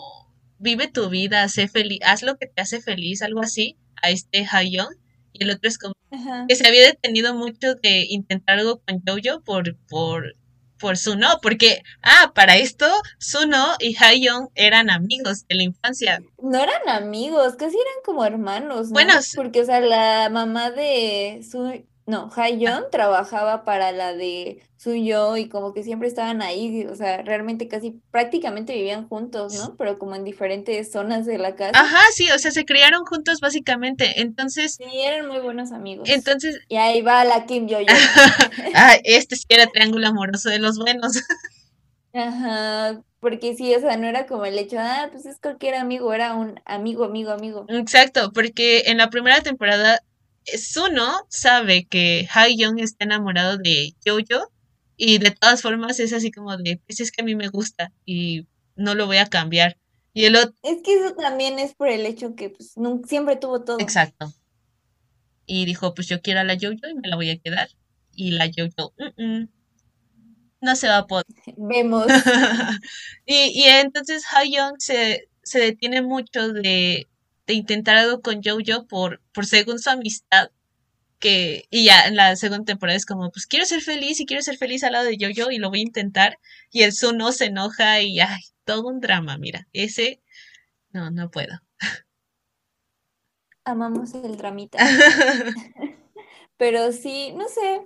vive 0.58 0.86
tu 0.88 1.08
vida, 1.10 1.48
sé 1.48 1.66
feliz, 1.68 1.98
haz 2.04 2.22
lo 2.22 2.36
que 2.38 2.46
te 2.46 2.62
hace 2.62 2.80
feliz, 2.80 3.22
algo 3.22 3.40
así, 3.40 3.76
a 4.02 4.10
este 4.10 4.46
Ha-young. 4.50 4.94
Y 5.32 5.42
el 5.44 5.50
otro 5.50 5.68
es 5.68 5.78
como 5.78 5.94
Ajá. 6.12 6.44
que 6.48 6.54
se 6.54 6.66
había 6.66 6.86
detenido 6.86 7.34
mucho 7.34 7.74
de 7.74 8.06
intentar 8.08 8.58
algo 8.60 8.80
con 8.86 9.02
Jojo 9.06 9.42
por, 9.42 9.76
por, 9.88 10.36
por 10.78 10.96
Suno, 10.96 11.38
porque, 11.42 11.82
ah, 12.02 12.32
para 12.34 12.56
esto, 12.56 12.86
Suno 13.18 13.74
y 13.78 13.96
Ha-young 13.96 14.48
eran 14.54 14.90
amigos 14.90 15.46
de 15.48 15.54
la 15.54 15.62
infancia. 15.62 16.20
No 16.42 16.58
eran 16.58 16.88
amigos, 16.88 17.56
casi 17.56 17.76
eran 17.76 18.02
como 18.04 18.24
hermanos, 18.24 18.88
¿no? 18.88 18.92
Bueno, 18.92 19.14
Porque, 19.34 19.60
o 19.62 19.64
sea, 19.64 19.80
la 19.80 20.28
mamá 20.30 20.70
de 20.70 21.44
su, 21.48 21.84
no, 22.06 22.30
Haeyeon 22.34 22.84
trabajaba 22.92 23.64
para 23.64 23.90
la 23.92 24.14
de 24.14 24.62
Suyo 24.76 25.36
y 25.36 25.48
como 25.48 25.72
que 25.74 25.82
siempre 25.82 26.06
estaban 26.06 26.40
ahí, 26.42 26.84
o 26.86 26.94
sea, 26.94 27.22
realmente 27.22 27.66
casi 27.66 28.00
prácticamente 28.12 28.74
vivían 28.74 29.08
juntos, 29.08 29.54
¿no? 29.54 29.74
Pero 29.76 29.98
como 29.98 30.14
en 30.14 30.22
diferentes 30.24 30.92
zonas 30.92 31.26
de 31.26 31.38
la 31.38 31.56
casa. 31.56 31.72
ajá, 31.74 31.98
sí, 32.12 32.30
o 32.30 32.38
sea, 32.38 32.52
se 32.52 32.64
criaron 32.64 33.04
juntos 33.04 33.40
básicamente. 33.40 34.20
Entonces, 34.20 34.74
Sí, 34.76 34.84
eran 35.00 35.26
muy 35.26 35.38
buenos 35.40 35.72
amigos. 35.72 36.08
entonces, 36.08 36.60
Y 36.68 36.76
ahí 36.76 37.02
va 37.02 37.24
la 37.24 37.44
Kim 37.46 37.66
Yo-yo. 37.66 37.86
ah, 38.74 38.96
este 39.04 39.34
sí 39.36 39.44
era 39.48 39.66
triángulo 39.66 40.06
amoroso 40.06 40.48
de 40.50 40.58
los 40.60 40.78
buenos. 40.78 41.12
Ajá, 42.12 43.02
porque 43.20 43.54
sí, 43.56 43.74
o 43.74 43.80
sea, 43.80 43.96
no 43.96 44.06
era 44.06 44.26
como 44.26 44.46
el 44.46 44.58
hecho, 44.58 44.76
ah, 44.78 45.08
pues 45.12 45.26
es 45.26 45.38
cualquier 45.40 45.74
amigo, 45.74 46.12
era 46.14 46.34
un 46.34 46.60
amigo, 46.64 47.04
amigo, 47.04 47.30
amigo. 47.30 47.66
Exacto, 47.68 48.32
porque 48.32 48.84
en 48.86 48.98
la 48.98 49.10
primera 49.10 49.40
temporada 49.42 50.00
Suno 50.58 51.26
sabe 51.28 51.86
que 51.86 52.28
Ha-young 52.32 52.80
está 52.80 53.04
enamorado 53.04 53.58
de 53.58 53.94
Jojo 54.04 54.52
y 54.96 55.18
de 55.18 55.30
todas 55.32 55.62
formas 55.62 55.98
es 56.00 56.12
así 56.12 56.30
como 56.30 56.56
de, 56.56 56.80
pues 56.86 57.00
es 57.00 57.10
que 57.12 57.22
a 57.22 57.24
mí 57.24 57.34
me 57.34 57.48
gusta 57.48 57.92
y 58.04 58.46
no 58.76 58.94
lo 58.94 59.06
voy 59.06 59.18
a 59.18 59.26
cambiar. 59.26 59.76
Y 60.14 60.24
el 60.24 60.36
otro, 60.36 60.54
Es 60.62 60.78
que 60.82 60.94
eso 60.94 61.14
también 61.14 61.58
es 61.58 61.74
por 61.74 61.88
el 61.88 62.06
hecho 62.06 62.34
que 62.34 62.48
pues 62.50 62.76
nun- 62.76 63.06
siempre 63.06 63.36
tuvo 63.36 63.62
todo. 63.62 63.78
exacto. 63.80 64.32
Y 65.46 65.64
dijo, 65.64 65.94
pues 65.94 66.08
yo 66.08 66.20
quiero 66.22 66.40
a 66.40 66.44
la 66.44 66.54
Jojo 66.54 66.88
y 66.90 66.94
me 66.94 67.08
la 67.08 67.16
voy 67.16 67.30
a 67.30 67.38
quedar. 67.38 67.68
Y 68.14 68.30
la 68.32 68.46
Jojo, 68.46 68.94
"Mm, 69.18 69.22
mm, 69.42 69.48
no 70.62 70.76
se 70.76 70.88
va 70.88 70.98
a 70.98 71.06
poder. 71.06 71.26
Vemos. 71.56 72.06
y, 73.26 73.34
y 73.54 73.64
entonces 73.64 74.24
Ha-young 74.32 74.76
se, 74.78 75.28
se 75.42 75.60
detiene 75.60 76.02
mucho 76.02 76.48
de, 76.52 77.06
de 77.46 77.54
intentar 77.54 77.96
algo 77.96 78.20
con 78.20 78.42
Jojo 78.42 78.86
por, 78.86 79.22
por 79.32 79.46
según 79.46 79.78
su 79.78 79.90
amistad 79.90 80.50
que, 81.18 81.66
y 81.70 81.86
ya 81.86 82.06
en 82.06 82.16
la 82.16 82.36
segunda 82.36 82.64
temporada 82.64 82.96
es 82.96 83.06
como, 83.06 83.30
pues 83.30 83.46
quiero 83.46 83.64
ser 83.64 83.80
feliz 83.80 84.20
y 84.20 84.26
quiero 84.26 84.42
ser 84.42 84.56
feliz 84.58 84.84
al 84.84 84.92
lado 84.92 85.06
de 85.06 85.16
Jojo 85.18 85.50
y 85.50 85.58
lo 85.58 85.70
voy 85.70 85.80
a 85.80 85.82
intentar. 85.82 86.38
Y 86.70 86.82
el 86.82 86.92
Suno 86.92 87.32
se 87.32 87.46
enoja 87.46 88.00
y 88.02 88.20
ay, 88.20 88.42
todo 88.64 88.86
un 88.88 89.00
drama, 89.00 89.38
mira. 89.38 89.66
Ese, 89.72 90.22
no, 90.90 91.10
no 91.10 91.30
puedo. 91.30 91.60
Amamos 93.64 94.14
el 94.14 94.36
dramita. 94.36 94.78
Pero 96.56 96.92
sí, 96.92 97.32
no 97.34 97.48
sé. 97.48 97.82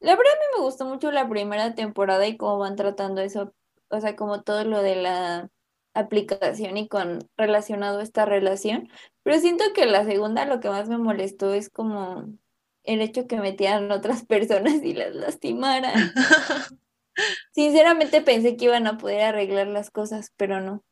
La 0.00 0.16
verdad 0.16 0.32
a 0.32 0.36
mí 0.36 0.58
me 0.58 0.64
gustó 0.64 0.86
mucho 0.86 1.12
la 1.12 1.28
primera 1.28 1.74
temporada 1.74 2.26
y 2.26 2.36
cómo 2.36 2.58
van 2.58 2.76
tratando 2.76 3.20
eso, 3.20 3.54
o 3.88 4.00
sea, 4.00 4.16
como 4.16 4.42
todo 4.42 4.64
lo 4.64 4.82
de 4.82 4.96
la 4.96 5.50
aplicación 5.94 6.76
y 6.76 6.88
con 6.88 7.20
relacionado 7.36 8.00
a 8.00 8.02
esta 8.02 8.24
relación. 8.26 8.88
Pero 9.22 9.38
siento 9.40 9.64
que 9.74 9.86
la 9.86 10.04
segunda 10.04 10.44
lo 10.46 10.60
que 10.60 10.68
más 10.70 10.88
me 10.88 10.98
molestó 10.98 11.54
es 11.54 11.70
como 11.70 12.26
el 12.84 13.00
hecho 13.02 13.26
que 13.26 13.38
metieran 13.38 13.90
otras 13.92 14.24
personas 14.26 14.82
y 14.82 14.94
las 14.94 15.14
lastimaran. 15.14 16.12
Sinceramente 17.52 18.22
pensé 18.22 18.56
que 18.56 18.66
iban 18.66 18.86
a 18.86 18.98
poder 18.98 19.20
arreglar 19.22 19.66
las 19.68 19.90
cosas, 19.90 20.32
pero 20.36 20.60
no. 20.60 20.84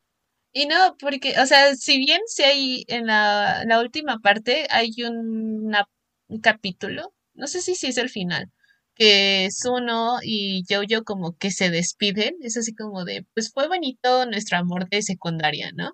Y 0.51 0.65
no, 0.65 0.95
porque, 0.99 1.39
o 1.39 1.45
sea, 1.45 1.75
si 1.75 1.97
bien 1.99 2.21
si 2.25 2.43
hay 2.43 2.85
en 2.87 3.05
la, 3.05 3.63
la 3.65 3.79
última 3.81 4.19
parte 4.19 4.65
hay 4.71 4.91
una- 5.03 5.87
un 6.27 6.39
capítulo, 6.41 7.13
no 7.33 7.47
sé 7.47 7.61
si 7.61 7.75
sí 7.75 7.87
es 7.87 7.97
el 7.97 8.09
final, 8.09 8.51
que 8.99 9.49
Suno 9.51 10.19
y 10.23 10.63
Jojo 10.69 11.03
como 11.05 11.37
que 11.37 11.51
se 11.51 11.71
despiden, 11.71 12.35
es 12.41 12.57
así 12.57 12.75
como 12.75 13.05
de, 13.05 13.25
pues 13.33 13.51
fue 13.53 13.67
bonito 13.67 14.27
nuestro 14.27 14.59
amor 14.59 14.89
de 14.89 15.01
secundaria, 15.01 15.71
¿no? 15.73 15.93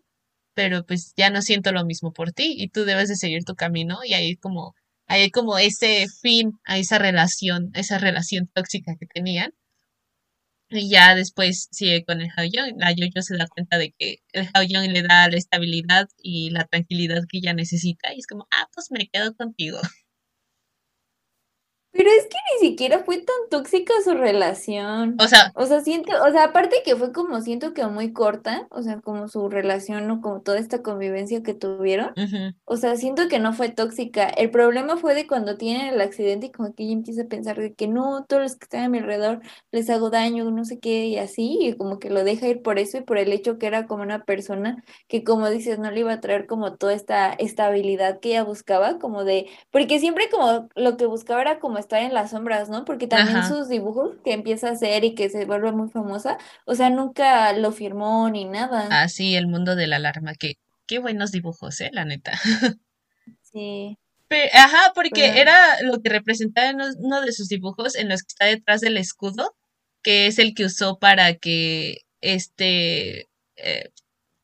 pero 0.56 0.86
pues 0.86 1.14
ya 1.18 1.30
no 1.30 1.42
siento 1.44 1.72
lo 1.72 1.86
mismo 1.86 2.14
por 2.14 2.32
ti 2.32 2.56
y 2.58 2.70
tú 2.70 2.86
debes 2.86 3.10
de 3.10 3.16
seguir 3.18 3.44
tu 3.46 3.56
camino 3.56 4.00
y 4.06 4.14
ahí 4.16 4.38
como, 4.38 4.76
hay 5.08 5.30
como 5.32 5.58
ese 5.60 6.08
fin 6.22 6.54
a 6.66 6.80
esa 6.80 6.98
relación, 7.00 7.72
esa 7.76 8.00
relación 8.00 8.50
tóxica 8.54 8.96
que 9.00 9.06
tenían. 9.08 9.54
Y 10.70 10.90
ya 10.90 11.16
después 11.16 11.68
sigue 11.72 12.04
con 12.06 12.22
el 12.22 12.30
Haoyong. 12.36 12.80
La 12.80 12.92
Yoyo 12.92 13.22
se 13.22 13.38
da 13.38 13.48
cuenta 13.48 13.78
de 13.78 13.94
que 13.98 14.18
el 14.34 14.50
Haoyong 14.54 14.92
le 14.92 15.04
da 15.04 15.30
la 15.30 15.38
estabilidad 15.38 16.08
y 16.18 16.50
la 16.50 16.66
tranquilidad 16.66 17.22
que 17.30 17.38
ella 17.38 17.54
necesita. 17.54 18.14
Y 18.14 18.20
es 18.20 18.28
como, 18.28 18.48
ah, 18.52 18.68
pues 18.74 18.88
me 18.92 19.08
quedo 19.08 19.36
contigo. 19.36 19.80
Pero 21.98 22.10
es 22.10 22.24
que 22.26 22.38
ni 22.62 22.68
siquiera 22.70 23.04
fue 23.06 23.18
tan 23.18 23.36
tóxica 23.50 23.94
su 24.04 24.16
relación. 24.16 25.16
O 25.18 25.28
sea, 25.28 25.54
O 25.56 25.66
sea, 25.66 25.80
siento, 25.80 26.12
o 26.28 26.32
sea, 26.32 26.44
aparte 26.46 26.82
que 26.84 26.98
fue 26.98 27.14
como 27.14 27.40
siento 27.40 27.74
que 27.74 27.86
muy 27.88 28.12
corta, 28.12 28.68
o 28.70 28.82
sea, 28.84 29.00
como 29.00 29.30
su 29.30 29.48
relación 29.48 30.12
o 30.12 30.20
como 30.20 30.42
toda 30.42 30.60
esta 30.60 30.82
convivencia 30.82 31.42
que 31.42 31.54
tuvieron. 31.54 32.12
O 32.66 32.76
sea, 32.76 32.98
siento 32.98 33.30
que 33.30 33.40
no 33.40 33.54
fue 33.54 33.70
tóxica. 33.70 34.28
El 34.28 34.52
problema 34.52 34.98
fue 34.98 35.16
de 35.16 35.26
cuando 35.26 35.56
tienen 35.56 35.88
el 35.94 36.02
accidente 36.02 36.48
y 36.48 36.52
como 36.52 36.74
que 36.76 36.84
ella 36.84 36.94
empieza 36.94 37.22
a 37.24 37.26
pensar 37.28 37.58
de 37.60 37.74
que 37.74 37.88
no, 37.88 38.26
todos 38.26 38.42
los 38.44 38.56
que 38.58 38.66
están 38.66 38.84
a 38.84 38.90
mi 38.90 38.98
alrededor 38.98 39.42
les 39.72 39.90
hago 39.90 40.10
daño, 40.10 40.52
no 40.52 40.66
sé 40.66 40.80
qué, 40.80 41.06
y 41.08 41.18
así, 41.18 41.58
y 41.62 41.78
como 41.78 42.00
que 42.00 42.10
lo 42.10 42.26
deja 42.26 42.48
ir 42.48 42.62
por 42.62 42.78
eso 42.78 42.98
y 42.98 43.04
por 43.04 43.18
el 43.18 43.32
hecho 43.32 43.58
que 43.58 43.68
era 43.68 43.88
como 43.88 44.04
una 44.04 44.26
persona 44.26 44.84
que, 45.08 45.24
como 45.24 45.50
dices, 45.50 45.80
no 45.80 45.92
le 45.92 46.02
iba 46.02 46.12
a 46.14 46.20
traer 46.22 46.46
como 46.46 46.76
toda 46.76 46.94
esta 46.94 47.32
estabilidad 47.34 48.20
que 48.20 48.32
ella 48.32 48.44
buscaba, 48.44 49.00
como 49.00 49.24
de, 49.24 49.48
porque 49.72 50.00
siempre 50.00 50.30
como 50.30 50.68
lo 50.76 50.98
que 50.98 51.06
buscaba 51.06 51.42
era 51.42 51.60
como 51.60 51.78
estar 51.86 52.02
en 52.02 52.14
las 52.14 52.32
sombras, 52.32 52.70
¿no? 52.70 52.84
Porque 52.86 53.08
también 53.08 53.38
ajá. 53.38 53.48
sus 53.50 53.70
dibujos 53.70 54.16
que 54.24 54.34
empieza 54.34 54.70
a 54.70 54.72
hacer 54.72 55.04
y 55.04 55.16
que 55.16 55.30
se 55.30 55.46
vuelve 55.46 55.72
muy 55.72 55.90
famosa, 55.90 56.38
o 56.66 56.76
sea, 56.76 56.90
nunca 56.90 57.54
lo 57.54 57.72
firmó 57.72 58.30
ni 58.30 58.46
nada. 58.46 58.88
Así 59.02 59.36
el 59.36 59.48
mundo 59.48 59.76
de 59.76 59.88
la 59.88 59.96
alarma. 59.96 60.34
Que, 60.34 60.58
qué 60.88 61.00
buenos 61.00 61.32
dibujos, 61.32 61.80
eh, 61.82 61.90
la 61.94 62.06
neta. 62.06 62.34
Sí, 63.42 63.98
ajá, 64.54 64.92
porque 64.94 65.30
pero 65.30 65.38
era 65.38 65.82
lo 65.82 66.02
que 66.02 66.10
representaba 66.10 66.70
en 66.70 66.82
uno 67.00 67.22
de 67.22 67.32
sus 67.32 67.48
dibujos 67.48 67.96
en 67.96 68.10
los 68.10 68.22
que 68.22 68.28
está 68.28 68.46
detrás 68.46 68.82
del 68.82 68.98
escudo, 68.98 69.56
que 70.04 70.28
es 70.28 70.40
el 70.40 70.54
que 70.54 70.66
usó 70.66 71.00
para 71.00 71.36
que 71.36 72.02
este, 72.20 73.30
eh, 73.56 73.92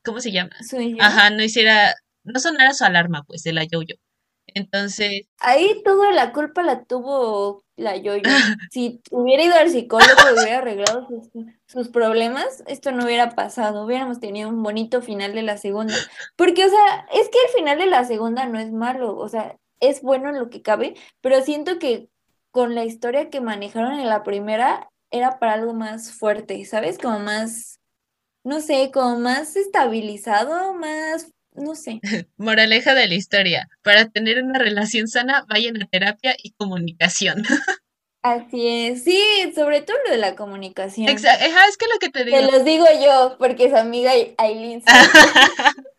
¿cómo 0.04 0.20
se 0.20 0.32
llama? 0.32 0.56
Ajá, 1.00 1.30
no 1.32 1.44
hiciera, 1.44 1.96
no 2.24 2.40
sonara 2.40 2.74
su 2.74 2.86
alarma, 2.86 3.24
pues, 3.24 3.44
de 3.44 3.54
la 3.54 3.64
yo-yo. 3.66 3.96
Entonces, 4.54 5.24
Ahí 5.40 5.82
toda 5.84 6.12
la 6.12 6.32
culpa 6.32 6.64
la 6.64 6.84
tuvo 6.84 7.64
la 7.76 7.96
Yoyo. 7.98 8.24
Si 8.72 9.02
hubiera 9.12 9.44
ido 9.44 9.56
al 9.56 9.70
psicólogo 9.70 10.12
y 10.30 10.40
hubiera 10.40 10.60
arreglado 10.60 11.08
sus, 11.08 11.30
sus 11.68 11.90
problemas, 11.90 12.64
esto 12.68 12.92
no 12.92 13.06
hubiera 13.06 13.32
pasado. 13.32 13.86
Hubiéramos 13.86 14.20
tenido 14.20 14.50
un 14.50 14.62
bonito 14.64 15.02
final 15.02 15.34
de 15.34 15.42
la 15.42 15.58
segunda. 15.58 15.96
Porque, 16.36 16.66
o 16.66 16.70
sea, 16.70 17.06
es 17.14 17.30
que 17.30 17.38
el 17.48 17.54
final 17.58 17.80
de 17.80 17.88
la 17.88 18.06
segunda 18.06 18.46
no 18.46 18.60
es 18.60 18.72
malo, 18.72 19.18
o 19.18 19.28
sea, 19.30 19.58
es 19.82 20.02
bueno 20.02 20.30
en 20.30 20.40
lo 20.40 20.50
que 20.50 20.62
cabe, 20.62 20.96
pero 21.22 21.42
siento 21.42 21.80
que 21.80 22.08
con 22.52 22.76
la 22.76 22.86
historia 22.86 23.30
que 23.30 23.42
manejaron 23.42 24.00
en 24.00 24.08
la 24.08 24.24
primera 24.24 24.90
era 25.10 25.40
para 25.40 25.54
algo 25.54 25.74
más 25.74 26.14
fuerte, 26.14 26.64
¿sabes? 26.66 26.98
Como 26.98 27.20
más, 27.20 27.80
no 28.44 28.62
sé, 28.62 28.92
como 28.94 29.20
más 29.20 29.56
estabilizado, 29.56 30.74
más, 30.74 31.32
no 31.54 31.76
sé. 31.76 32.00
moraleja 32.38 32.94
de 32.94 33.08
la 33.08 33.16
historia, 33.16 33.70
para 33.82 34.10
tener 34.10 34.44
una 34.44 34.60
relación 34.60 35.08
sana, 35.08 35.46
vayan 35.50 35.82
a 35.82 35.88
terapia 35.88 36.36
y 36.42 36.52
comunicación. 36.52 37.44
Así 38.24 38.68
es, 38.68 39.04
sí, 39.04 39.20
sobre 39.56 39.82
todo 39.82 39.98
lo 40.06 40.12
de 40.12 40.18
la 40.18 40.36
comunicación. 40.36 41.10
Exacto, 41.10 41.44
es 41.44 41.78
que 41.78 41.88
lo 41.88 41.98
que 42.00 42.10
te 42.10 42.24
Te 42.24 42.26
digo. 42.38 42.52
los 42.52 42.64
digo 42.64 42.86
yo, 43.04 43.36
porque 43.40 43.70
su 43.70 43.76
amiga 43.76 44.12
Aileen. 44.38 44.84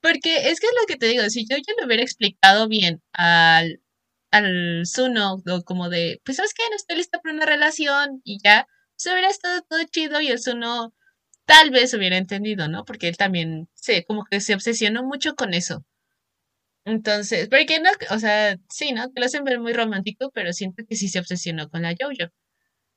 Porque 0.00 0.48
es 0.48 0.60
que 0.60 0.66
es 0.66 0.72
lo 0.80 0.86
que 0.86 0.96
te 0.96 1.06
digo, 1.06 1.28
si 1.28 1.46
yo 1.46 1.56
ya 1.58 1.74
le 1.78 1.86
hubiera 1.86 2.02
explicado 2.02 2.68
bien 2.68 3.02
al, 3.12 3.82
al 4.30 4.82
Zuno, 4.86 5.42
o 5.46 5.62
como 5.62 5.90
de, 5.90 6.20
pues 6.24 6.38
sabes 6.38 6.54
qué, 6.54 6.62
no 6.70 6.76
estoy 6.76 6.96
lista 6.96 7.20
para 7.20 7.34
una 7.34 7.44
relación 7.44 8.22
y 8.24 8.38
ya, 8.42 8.66
pues 8.96 9.12
hubiera 9.12 9.28
estado 9.28 9.60
todo 9.68 9.82
chido 9.84 10.20
y 10.22 10.28
el 10.28 10.40
Zuno 10.40 10.94
tal 11.46 11.70
vez 11.70 11.94
hubiera 11.94 12.16
entendido, 12.18 12.68
¿no? 12.68 12.84
Porque 12.84 13.08
él 13.08 13.16
también 13.16 13.68
se, 13.74 14.04
como 14.04 14.24
que 14.24 14.40
se 14.40 14.54
obsesionó 14.54 15.04
mucho 15.04 15.34
con 15.34 15.54
eso. 15.54 15.84
Entonces, 16.84 17.48
porque 17.48 17.80
no, 17.80 17.90
o 18.14 18.18
sea, 18.20 18.56
sí, 18.68 18.92
¿no? 18.92 19.12
Que 19.12 19.20
lo 19.20 19.26
hacen 19.26 19.44
ver 19.44 19.58
muy 19.60 19.72
romántico, 19.72 20.30
pero 20.32 20.52
siento 20.52 20.84
que 20.88 20.96
sí 20.96 21.08
se 21.08 21.18
obsesionó 21.20 21.68
con 21.68 21.82
la 21.82 21.92
JoJo. 21.94 22.30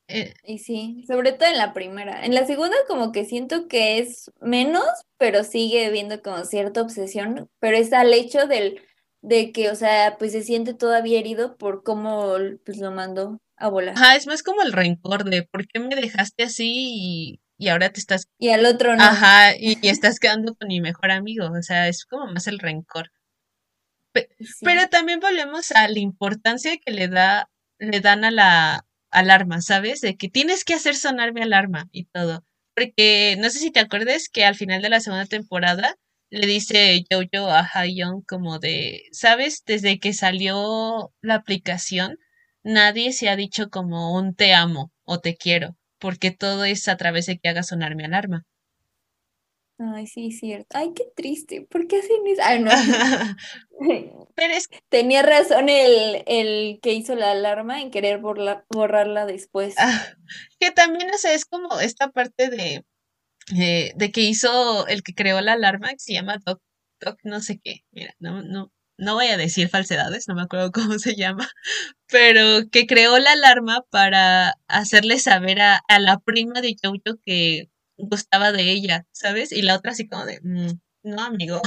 Eh, 0.08 0.34
Y 0.44 0.60
sí, 0.60 1.04
sobre 1.08 1.34
todo 1.34 1.50
en 1.50 1.58
la 1.58 1.74
primera. 1.74 2.24
En 2.26 2.36
la 2.36 2.46
segunda 2.46 2.76
como 2.88 3.12
que 3.12 3.26
siento 3.26 3.68
que 3.68 3.98
es 4.00 4.32
menos, 4.40 4.84
pero 5.18 5.44
sigue 5.44 5.90
viendo 5.92 6.22
como 6.22 6.46
cierta 6.46 6.82
obsesión, 6.82 7.50
pero 7.60 7.78
es 7.78 7.92
al 7.94 8.14
hecho 8.14 8.46
del, 8.48 8.82
de 9.22 9.52
que, 9.52 9.72
o 9.72 9.76
sea, 9.76 10.18
pues 10.20 10.32
se 10.34 10.44
siente 10.44 10.74
todavía 10.76 11.20
herido 11.20 11.58
por 11.58 11.84
cómo 11.84 12.36
pues 12.66 12.78
lo 12.78 12.92
mandó 12.92 13.40
a 13.58 13.70
volar. 13.70 13.96
ajá, 13.96 14.16
es 14.16 14.28
más 14.28 14.44
como 14.44 14.62
el 14.62 14.74
rencor 14.74 15.24
de 15.26 15.44
por 15.44 15.68
qué 15.68 15.80
me 15.80 15.96
dejaste 15.96 16.44
así 16.44 16.72
y, 16.76 17.40
y 17.58 17.70
ahora 17.70 17.90
te 17.92 18.00
estás, 18.00 18.28
Y 18.38 18.50
al 18.50 18.66
otro 18.66 18.96
no. 18.96 19.04
ajá, 19.04 19.56
y, 19.58 19.78
y 19.82 19.90
estás 19.90 20.20
quedando 20.20 20.56
con 20.56 20.68
mi 20.68 20.82
mejor 20.82 21.12
amigo. 21.12 21.48
O 21.52 21.62
sea, 21.62 21.88
es 21.88 22.06
como 22.06 22.28
más 22.28 22.48
el 22.48 22.60
rencor. 22.60 23.12
Pero 24.62 24.88
también 24.90 25.20
volvemos 25.20 25.72
a 25.72 25.88
la 25.88 26.00
importancia 26.00 26.78
que 26.84 26.92
le 26.92 27.08
da, 27.08 27.50
le 27.80 28.00
dan 28.00 28.24
a 28.24 28.32
la 28.32 28.86
alarma, 29.12 29.62
¿sabes? 29.62 30.02
De 30.02 30.16
que 30.18 30.30
tienes 30.30 30.64
que 30.64 30.74
hacer 30.74 30.96
sonar 30.96 31.34
mi 31.34 31.42
alarma 31.42 31.88
y 31.92 32.06
todo. 32.06 32.44
Porque 32.76 33.36
no 33.40 33.50
sé 33.50 33.60
si 33.60 33.72
te 33.72 33.80
acuerdas 33.80 34.30
que 34.30 34.46
al 34.46 34.56
final 34.56 34.82
de 34.82 34.90
la 34.90 35.00
segunda 35.00 35.26
temporada 35.26 35.96
le 36.30 36.48
dice 36.48 37.04
Jojo 37.10 37.50
a 37.50 37.86
Young 37.86 38.24
como 38.28 38.60
de, 38.60 39.04
¿sabes? 39.12 39.64
Desde 39.66 40.00
que 40.00 40.14
salió 40.14 41.14
la 41.22 41.36
aplicación, 41.36 42.18
nadie 42.64 43.14
se 43.14 43.30
ha 43.30 43.36
dicho 43.36 43.70
como 43.70 44.14
un 44.16 44.36
te 44.36 44.54
amo 44.54 44.92
o 45.04 45.20
te 45.20 45.36
quiero, 45.38 45.78
porque 46.00 46.32
todo 46.32 46.66
es 46.66 46.88
a 46.88 46.98
través 46.98 47.26
de 47.28 47.38
que 47.40 47.50
haga 47.50 47.64
sonar 47.64 47.96
mi 47.96 48.04
alarma. 48.04 48.44
Ay, 49.78 50.08
sí, 50.08 50.32
cierto. 50.32 50.78
Ay, 50.78 50.94
qué 50.96 51.04
triste. 51.16 51.68
¿Por 51.70 51.88
qué 51.88 51.98
hacen 52.00 52.26
eso? 52.28 52.42
Ay, 52.46 52.60
no. 52.62 52.72
Pero 54.36 54.54
es 54.54 54.70
Tenía 54.90 55.22
razón 55.22 55.68
el, 55.68 56.24
el 56.28 56.80
que 56.82 56.94
hizo 56.94 57.16
la 57.16 57.32
alarma 57.32 57.82
en 57.82 57.92
querer 57.92 58.22
borla- 58.22 58.66
borrarla 58.70 59.26
después. 59.26 59.76
ah, 59.78 60.14
que 60.60 60.72
también, 60.72 61.10
o 61.14 61.18
sea, 61.18 61.34
es 61.34 61.46
como 61.46 61.80
esta 61.80 62.10
parte 62.10 62.50
de 62.50 62.86
eh, 63.58 63.92
de 63.96 64.12
que 64.12 64.22
hizo 64.22 64.88
el 64.88 65.04
que 65.04 65.14
creó 65.14 65.42
la 65.42 65.54
alarma, 65.54 65.90
que 65.92 66.00
se 66.00 66.14
llama 66.14 66.38
Doc, 66.46 66.62
Doc 67.00 67.20
no 67.24 67.42
sé 67.42 67.60
qué, 67.64 67.82
mira, 67.92 68.16
no, 68.20 68.42
no, 68.42 68.72
no 68.98 69.16
voy 69.16 69.28
a 69.28 69.38
decir 69.38 69.70
falsedades, 69.70 70.28
no 70.28 70.36
me 70.36 70.44
acuerdo 70.44 70.72
cómo 70.74 71.00
se 71.00 71.16
llama, 71.16 71.48
pero 72.08 72.70
que 72.72 72.88
creó 72.88 73.18
la 73.20 73.34
alarma 73.34 73.84
para 73.92 74.56
hacerle 74.68 75.20
saber 75.20 75.62
a, 75.62 75.82
a 75.88 76.00
la 76.00 76.20
prima 76.20 76.62
de 76.62 76.76
Jojo 76.84 77.20
que 77.26 77.70
gustaba 77.98 78.52
de 78.52 78.72
ella, 78.72 79.06
¿sabes? 79.12 79.52
Y 79.52 79.62
la 79.64 79.76
otra 79.78 79.92
así 79.94 80.08
como 80.10 80.26
de, 80.26 80.40
"Mm, 80.44 80.80
no, 81.04 81.24
amigo. 81.24 81.62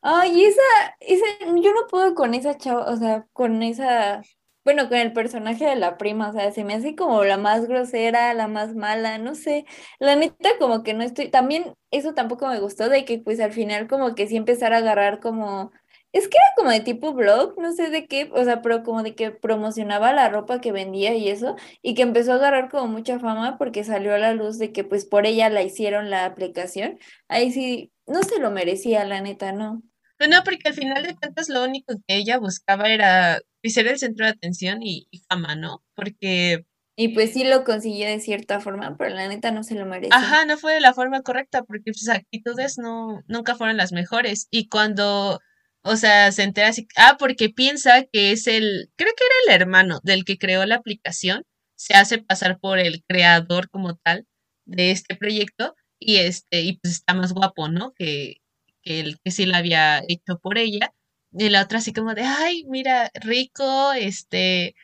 Ay, 0.00 0.44
esa, 0.44 0.62
esa, 1.00 1.24
yo 1.60 1.72
no 1.72 1.86
puedo 1.90 2.14
con 2.14 2.34
esa 2.34 2.56
chava, 2.56 2.90
o 2.90 2.96
sea, 2.96 3.26
con 3.32 3.62
esa, 3.62 4.22
bueno, 4.64 4.88
con 4.88 4.96
el 4.98 5.12
personaje 5.12 5.64
de 5.66 5.74
la 5.76 5.98
prima, 5.98 6.28
o 6.30 6.32
sea, 6.32 6.52
se 6.52 6.62
me 6.64 6.74
hace 6.74 6.94
como 6.94 7.24
la 7.24 7.36
más 7.36 7.66
grosera, 7.66 8.32
la 8.34 8.46
más 8.48 8.74
mala, 8.76 9.18
no 9.18 9.34
sé, 9.34 9.64
la 9.98 10.14
neta 10.16 10.50
como 10.60 10.82
que 10.84 10.94
no 10.94 11.02
estoy, 11.02 11.30
también 11.30 11.74
eso 11.90 12.14
tampoco 12.14 12.46
me 12.48 12.60
gustó 12.60 12.88
de 12.88 13.04
que 13.04 13.18
pues 13.18 13.40
al 13.40 13.52
final 13.52 13.88
como 13.88 14.14
que 14.14 14.28
sí 14.28 14.36
empezara 14.36 14.76
a 14.76 14.78
agarrar 14.80 15.18
como, 15.20 15.72
es 16.12 16.28
que 16.28 16.36
era 16.38 16.54
como 16.56 16.70
de 16.70 16.80
tipo 16.80 17.12
blog, 17.14 17.58
no 17.60 17.72
sé 17.72 17.90
de 17.90 18.06
qué, 18.06 18.30
o 18.32 18.44
sea, 18.44 18.62
pero 18.62 18.82
como 18.82 19.02
de 19.02 19.14
que 19.14 19.30
promocionaba 19.30 20.12
la 20.12 20.28
ropa 20.28 20.60
que 20.60 20.72
vendía 20.72 21.14
y 21.14 21.28
eso, 21.28 21.56
y 21.82 21.94
que 21.94 22.02
empezó 22.02 22.32
a 22.32 22.36
agarrar 22.36 22.70
como 22.70 22.86
mucha 22.88 23.18
fama 23.18 23.58
porque 23.58 23.84
salió 23.84 24.14
a 24.14 24.18
la 24.18 24.32
luz 24.34 24.58
de 24.58 24.72
que 24.72 24.84
pues 24.84 25.04
por 25.04 25.26
ella 25.26 25.50
la 25.50 25.62
hicieron 25.62 26.10
la 26.10 26.24
aplicación, 26.24 26.98
ahí 27.28 27.52
sí, 27.52 27.92
no 28.06 28.22
se 28.22 28.38
lo 28.40 28.50
merecía, 28.50 29.04
la 29.04 29.20
neta, 29.20 29.52
no. 29.52 29.82
Pero 30.16 30.30
no, 30.32 30.42
porque 30.44 30.68
al 30.68 30.74
final 30.74 31.02
de 31.04 31.14
cuentas 31.14 31.48
lo 31.48 31.62
único 31.64 31.94
que 32.06 32.16
ella 32.16 32.38
buscaba 32.38 32.88
era 32.88 33.40
pues, 33.62 33.74
ser 33.74 33.86
el 33.86 33.98
centro 33.98 34.24
de 34.26 34.32
atención 34.32 34.82
y, 34.82 35.06
y 35.10 35.18
fama, 35.28 35.54
¿no? 35.56 35.84
Porque 35.94 36.64
Y 36.96 37.08
pues 37.10 37.32
sí 37.32 37.44
lo 37.44 37.64
consiguió 37.64 38.08
de 38.08 38.18
cierta 38.20 38.60
forma, 38.60 38.96
pero 38.96 39.14
la 39.14 39.28
neta 39.28 39.52
no 39.52 39.62
se 39.62 39.74
lo 39.76 39.86
merecía. 39.86 40.18
Ajá, 40.18 40.44
no 40.46 40.56
fue 40.58 40.74
de 40.74 40.80
la 40.80 40.94
forma 40.94 41.22
correcta 41.22 41.62
porque 41.62 41.92
sus 41.94 42.08
actitudes 42.08 42.78
no, 42.78 43.22
nunca 43.28 43.54
fueron 43.54 43.76
las 43.76 43.92
mejores. 43.92 44.48
Y 44.50 44.68
cuando, 44.68 45.40
o 45.88 45.96
sea, 45.96 46.32
se 46.32 46.42
entera 46.44 46.68
así, 46.68 46.86
ah, 46.96 47.16
porque 47.18 47.50
piensa 47.50 48.04
que 48.12 48.32
es 48.32 48.46
el, 48.46 48.90
creo 48.96 49.12
que 49.16 49.24
era 49.24 49.54
el 49.56 49.62
hermano 49.62 50.00
del 50.04 50.24
que 50.24 50.38
creó 50.38 50.64
la 50.66 50.76
aplicación, 50.76 51.44
se 51.76 51.94
hace 51.94 52.18
pasar 52.18 52.58
por 52.60 52.78
el 52.78 53.04
creador 53.06 53.70
como 53.70 53.96
tal 53.96 54.26
de 54.66 54.90
este 54.92 55.16
proyecto 55.16 55.74
y 55.98 56.16
este, 56.18 56.62
y 56.62 56.78
pues 56.78 56.94
está 56.94 57.14
más 57.14 57.32
guapo, 57.32 57.68
¿no? 57.68 57.92
Que, 57.94 58.36
que 58.82 59.00
el 59.00 59.18
que 59.24 59.30
sí 59.30 59.46
la 59.46 59.58
había 59.58 60.00
hecho 60.08 60.38
por 60.42 60.58
ella. 60.58 60.92
Y 61.32 61.50
la 61.50 61.62
otra 61.62 61.78
así 61.78 61.92
como 61.92 62.14
de, 62.14 62.22
ay, 62.22 62.64
mira, 62.68 63.10
rico, 63.14 63.92
este, 63.92 64.74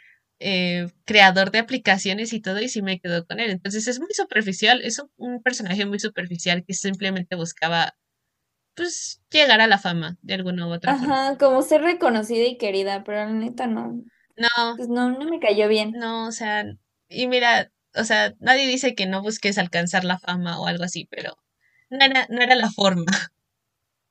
eh, 0.41 0.89
creador 1.05 1.51
de 1.51 1.59
aplicaciones 1.61 2.33
y 2.33 2.41
todo, 2.41 2.61
y 2.61 2.69
sí 2.69 2.83
me 2.83 3.01
quedo 3.01 3.27
con 3.27 3.41
él. 3.41 3.51
Entonces 3.51 3.87
es 3.89 4.01
muy 4.01 4.13
superficial, 4.15 4.83
es 4.83 4.99
un, 4.99 5.11
un 5.17 5.43
personaje 5.43 5.87
muy 5.87 5.99
superficial 6.01 6.65
que 6.67 6.75
simplemente 6.75 7.37
buscaba 7.37 7.95
pues 8.75 9.23
llegar 9.31 9.61
a 9.61 9.67
la 9.67 9.79
fama 9.79 10.17
de 10.23 10.35
alguna 10.35 10.67
u 10.67 10.73
otra 10.73 10.95
forma. 10.95 11.15
Ajá, 11.15 11.39
como 11.39 11.63
ser 11.63 11.83
reconocida 11.83 12.45
y 12.47 12.57
querida, 12.59 13.05
pero 13.05 13.19
la 13.19 13.33
neta 13.33 13.67
no. 13.67 14.03
No, 14.37 14.49
Pues 14.77 14.89
no, 14.89 15.11
no 15.11 15.25
me 15.31 15.41
cayó 15.41 15.69
bien. 15.69 15.93
no, 15.99 16.27
o 16.29 16.33
sea, 16.33 16.65
y 17.09 17.27
mira, 17.29 17.71
o 17.95 18.05
sea, 18.05 18.35
nadie 18.41 18.67
dice 18.67 18.95
que 18.95 19.07
no 19.07 19.23
busques 19.23 19.59
alcanzar 19.59 20.05
la 20.05 20.19
fama 20.19 20.61
o 20.61 20.67
algo 20.67 20.85
así, 20.85 21.07
pero 21.11 21.37
no 21.91 22.05
era, 22.05 22.27
no 22.31 22.41
era 22.43 22.55
la 22.57 22.71
forma. 22.71 23.05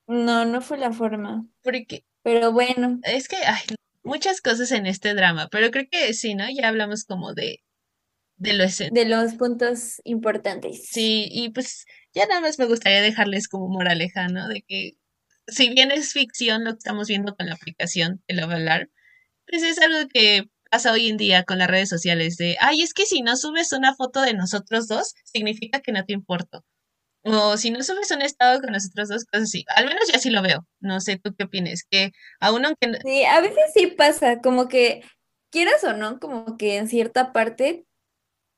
No, 0.08 0.46
no 0.46 0.62
fue 0.62 0.78
la 0.78 0.94
forma. 0.94 1.46
Porque 1.62 2.06
Pero 2.22 2.52
bueno, 2.54 3.00
es 3.04 3.28
que 3.28 3.38
hay 3.38 3.62
muchas 4.04 4.42
cosas 4.42 4.72
en 4.72 4.86
este 4.86 5.14
drama, 5.14 5.48
pero 5.52 5.72
creo 5.72 5.86
que 5.90 6.14
sí, 6.14 6.36
¿no? 6.36 6.46
Ya 6.50 6.68
hablamos 6.70 7.06
como 7.06 7.34
de, 7.34 7.64
de 8.38 8.54
lo 8.54 8.64
esencial. 8.64 8.92
de 8.94 9.06
los 9.10 9.34
puntos 9.36 10.02
importantes. 10.04 10.88
Sí, 10.90 11.28
y 11.32 11.50
pues 11.50 11.86
ya 12.14 12.26
nada 12.26 12.42
más 12.42 12.60
me 12.60 12.66
gustaría 12.66 13.02
dejarles 13.02 13.48
como 13.48 13.68
moraleja, 13.70 14.28
¿no? 14.28 14.48
De 14.48 14.62
que 14.68 14.94
si 15.48 15.70
bien 15.70 15.92
es 15.92 16.14
ficción 16.14 16.64
lo 16.64 16.72
que 16.72 16.78
estamos 16.80 17.08
viendo 17.08 17.36
con 17.36 17.48
la 17.48 17.56
aplicación 17.56 18.22
de 18.28 18.36
Love 18.36 18.54
Alarm, 18.54 18.90
pues 19.48 19.64
es 19.64 19.80
algo 19.80 20.08
que 20.10 20.46
pasa 20.72 20.92
hoy 20.92 21.08
en 21.10 21.18
día 21.18 21.44
con 21.44 21.60
las 21.60 21.68
redes 21.70 21.90
sociales 21.90 22.38
de, 22.38 22.58
ay, 22.60 22.82
es 22.82 22.94
que 22.94 23.06
si 23.06 23.22
no 23.22 23.36
subes 23.38 23.74
una 23.74 23.94
foto 23.96 24.22
de 24.22 24.34
nosotros 24.34 24.88
dos, 24.88 25.14
significa 25.26 25.82
que 25.82 25.92
no 25.92 26.04
te 26.06 26.14
importo. 26.14 26.66
O 27.26 27.56
si 27.58 27.72
no 27.72 27.82
subes 27.84 28.12
un 28.12 28.22
estado 28.22 28.60
con 28.60 28.72
nosotros 28.74 29.08
dos, 29.08 29.24
cosas 29.26 29.48
así. 29.48 29.64
Al 29.76 29.86
menos 29.86 30.10
yo 30.12 30.16
así 30.18 30.30
lo 30.30 30.42
veo. 30.42 30.68
No 30.82 31.00
sé 31.00 31.18
tú 31.18 31.34
qué 31.38 31.46
opinas. 31.46 31.84
Que 31.90 32.12
aún 32.42 32.66
aunque... 32.66 32.88
no- 32.88 32.98
Sí, 33.04 33.24
a 33.24 33.40
veces 33.40 33.64
sí 33.74 33.88
pasa, 33.88 34.42
como 34.42 34.68
que 34.68 35.04
quieras 35.52 35.84
o 35.86 35.94
no, 35.94 36.20
como 36.20 36.58
que 36.58 36.76
en 36.78 36.88
cierta 36.90 37.32
parte 37.32 37.86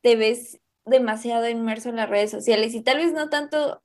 te 0.06 0.16
ves 0.16 0.60
demasiado 0.86 1.50
inmerso 1.50 1.90
en 1.90 1.96
las 1.96 2.08
redes 2.08 2.30
sociales 2.30 2.76
y 2.76 2.82
tal 2.82 2.98
vez 2.98 3.12
no 3.12 3.28
tanto 3.28 3.82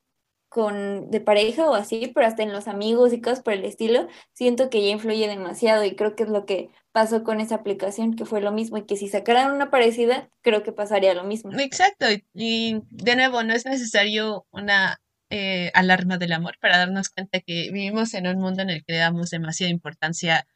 con 0.51 1.11
de 1.11 1.19
pareja 1.23 1.65
o 1.65 1.75
así, 1.75 2.13
pero 2.15 2.27
hasta 2.27 2.43
en 2.43 2.53
los 2.53 2.69
amigos 2.69 3.15
y 3.15 3.23
cosas 3.23 3.41
por 3.41 3.55
el 3.55 3.65
estilo, 3.65 4.07
siento 4.35 4.69
que 4.69 4.85
ya 4.85 4.91
influye 4.91 5.27
demasiado 5.29 5.83
y 5.83 5.97
creo 5.97 6.15
que 6.15 6.25
es 6.25 6.29
lo 6.29 6.45
que 6.45 6.69
pasó 6.93 7.25
con 7.25 7.41
esa 7.41 7.55
aplicación, 7.55 8.17
que 8.17 8.27
fue 8.27 8.43
lo 8.43 8.53
mismo 8.53 8.77
y 8.77 8.85
que 8.85 8.99
si 8.99 9.09
sacaran 9.09 9.51
una 9.51 9.71
parecida, 9.71 10.29
creo 10.43 10.63
que 10.63 10.73
pasaría 10.73 11.15
lo 11.15 11.25
mismo. 11.25 11.59
Exacto. 11.59 12.05
y- 12.35 12.83
de 12.91 13.17
nuevo, 13.17 13.43
no 13.43 13.55
es 13.55 13.65
necesario 13.65 14.45
una 14.51 15.01
eh, 15.31 15.71
alarma 15.73 16.19
del 16.19 16.35
amor 16.35 16.59
para 16.61 16.77
darnos 16.77 17.09
cuenta 17.09 17.41
que 17.41 17.71
vivimos 17.73 18.13
en 18.13 18.27
un 18.27 18.37
mundo 18.37 18.61
en 18.61 18.69
el 18.69 18.85
que 18.85 18.93
le 18.93 18.99
damos 18.99 19.31
demasiada 19.31 19.71
importancia 19.71 20.47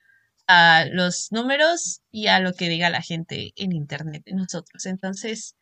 a 0.47 0.85
los 0.91 1.33
números 1.33 2.01
y 2.11 2.27
a 2.29 2.41
lo 2.41 2.53
que 2.55 2.69
diga 2.69 2.91
la 2.91 3.03
gente 3.03 3.53
en 3.57 3.73
internet 3.73 4.23
de 4.25 4.35
nosotros. 4.35 4.87
Entonces, 4.87 5.57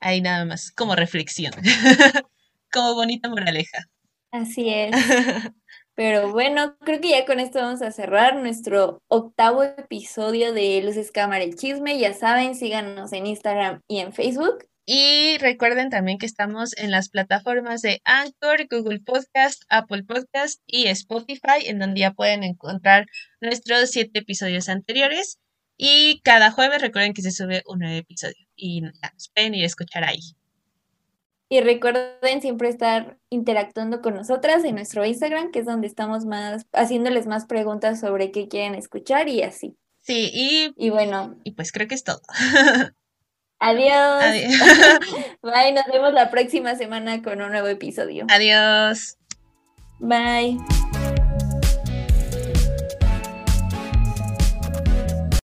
ahí 0.00 0.20
nada 0.20 0.44
más, 0.44 0.70
como 0.72 0.94
reflexión, 0.94 1.52
como 2.72 2.94
bonita 2.94 3.28
moraleja. 3.28 3.86
Así 4.30 4.68
es. 4.68 4.94
Pero 5.94 6.30
bueno, 6.30 6.76
creo 6.78 7.00
que 7.00 7.08
ya 7.08 7.26
con 7.26 7.40
esto 7.40 7.58
vamos 7.58 7.82
a 7.82 7.90
cerrar 7.90 8.36
nuestro 8.36 9.02
octavo 9.08 9.64
episodio 9.64 10.52
de 10.52 10.80
Luces 10.82 11.10
Cámara 11.10 11.42
el 11.42 11.56
Chisme. 11.56 11.98
Ya 11.98 12.14
saben, 12.14 12.54
síganos 12.54 13.12
en 13.12 13.26
Instagram 13.26 13.80
y 13.88 13.98
en 13.98 14.12
Facebook. 14.12 14.64
Y 14.90 15.36
recuerden 15.36 15.90
también 15.90 16.16
que 16.16 16.24
estamos 16.24 16.74
en 16.78 16.90
las 16.90 17.10
plataformas 17.10 17.82
de 17.82 18.00
Anchor, 18.04 18.66
Google 18.70 19.00
Podcast, 19.00 19.64
Apple 19.68 20.02
Podcast 20.04 20.62
y 20.66 20.86
Spotify, 20.86 21.66
en 21.66 21.78
donde 21.78 22.00
ya 22.00 22.12
pueden 22.12 22.42
encontrar 22.42 23.04
nuestros 23.42 23.90
siete 23.90 24.20
episodios 24.20 24.70
anteriores. 24.70 25.40
Y 25.76 26.22
cada 26.24 26.50
jueves 26.52 26.80
recuerden 26.80 27.12
que 27.12 27.20
se 27.20 27.32
sube 27.32 27.62
un 27.66 27.80
nuevo 27.80 27.98
episodio 27.98 28.46
y 28.56 28.80
nos 28.80 29.28
pueden 29.34 29.54
ir 29.56 29.64
a 29.64 29.66
escuchar 29.66 30.04
ahí. 30.04 30.20
Y 31.50 31.60
recuerden 31.60 32.40
siempre 32.40 32.70
estar 32.70 33.18
interactuando 33.28 34.00
con 34.00 34.14
nosotras 34.14 34.64
en 34.64 34.76
nuestro 34.76 35.04
Instagram, 35.04 35.50
que 35.50 35.58
es 35.58 35.66
donde 35.66 35.86
estamos 35.86 36.24
más 36.24 36.64
haciéndoles 36.72 37.26
más 37.26 37.44
preguntas 37.44 38.00
sobre 38.00 38.32
qué 38.32 38.48
quieren 38.48 38.74
escuchar 38.74 39.28
y 39.28 39.42
así. 39.42 39.76
Sí, 40.00 40.30
y, 40.32 40.72
Y 40.78 40.88
bueno, 40.88 41.38
y 41.44 41.50
pues 41.50 41.72
creo 41.72 41.86
que 41.86 41.94
es 41.94 42.04
todo. 42.04 42.22
adiós. 43.60 44.22
Adi- 44.24 44.46
Bye, 45.42 45.72
nos 45.72 45.86
vemos 45.92 46.12
la 46.12 46.30
próxima 46.30 46.74
semana 46.76 47.22
con 47.22 47.40
un 47.42 47.50
nuevo 47.50 47.68
episodio. 47.68 48.26
Adiós. 48.30 49.16
Bye. 50.00 50.58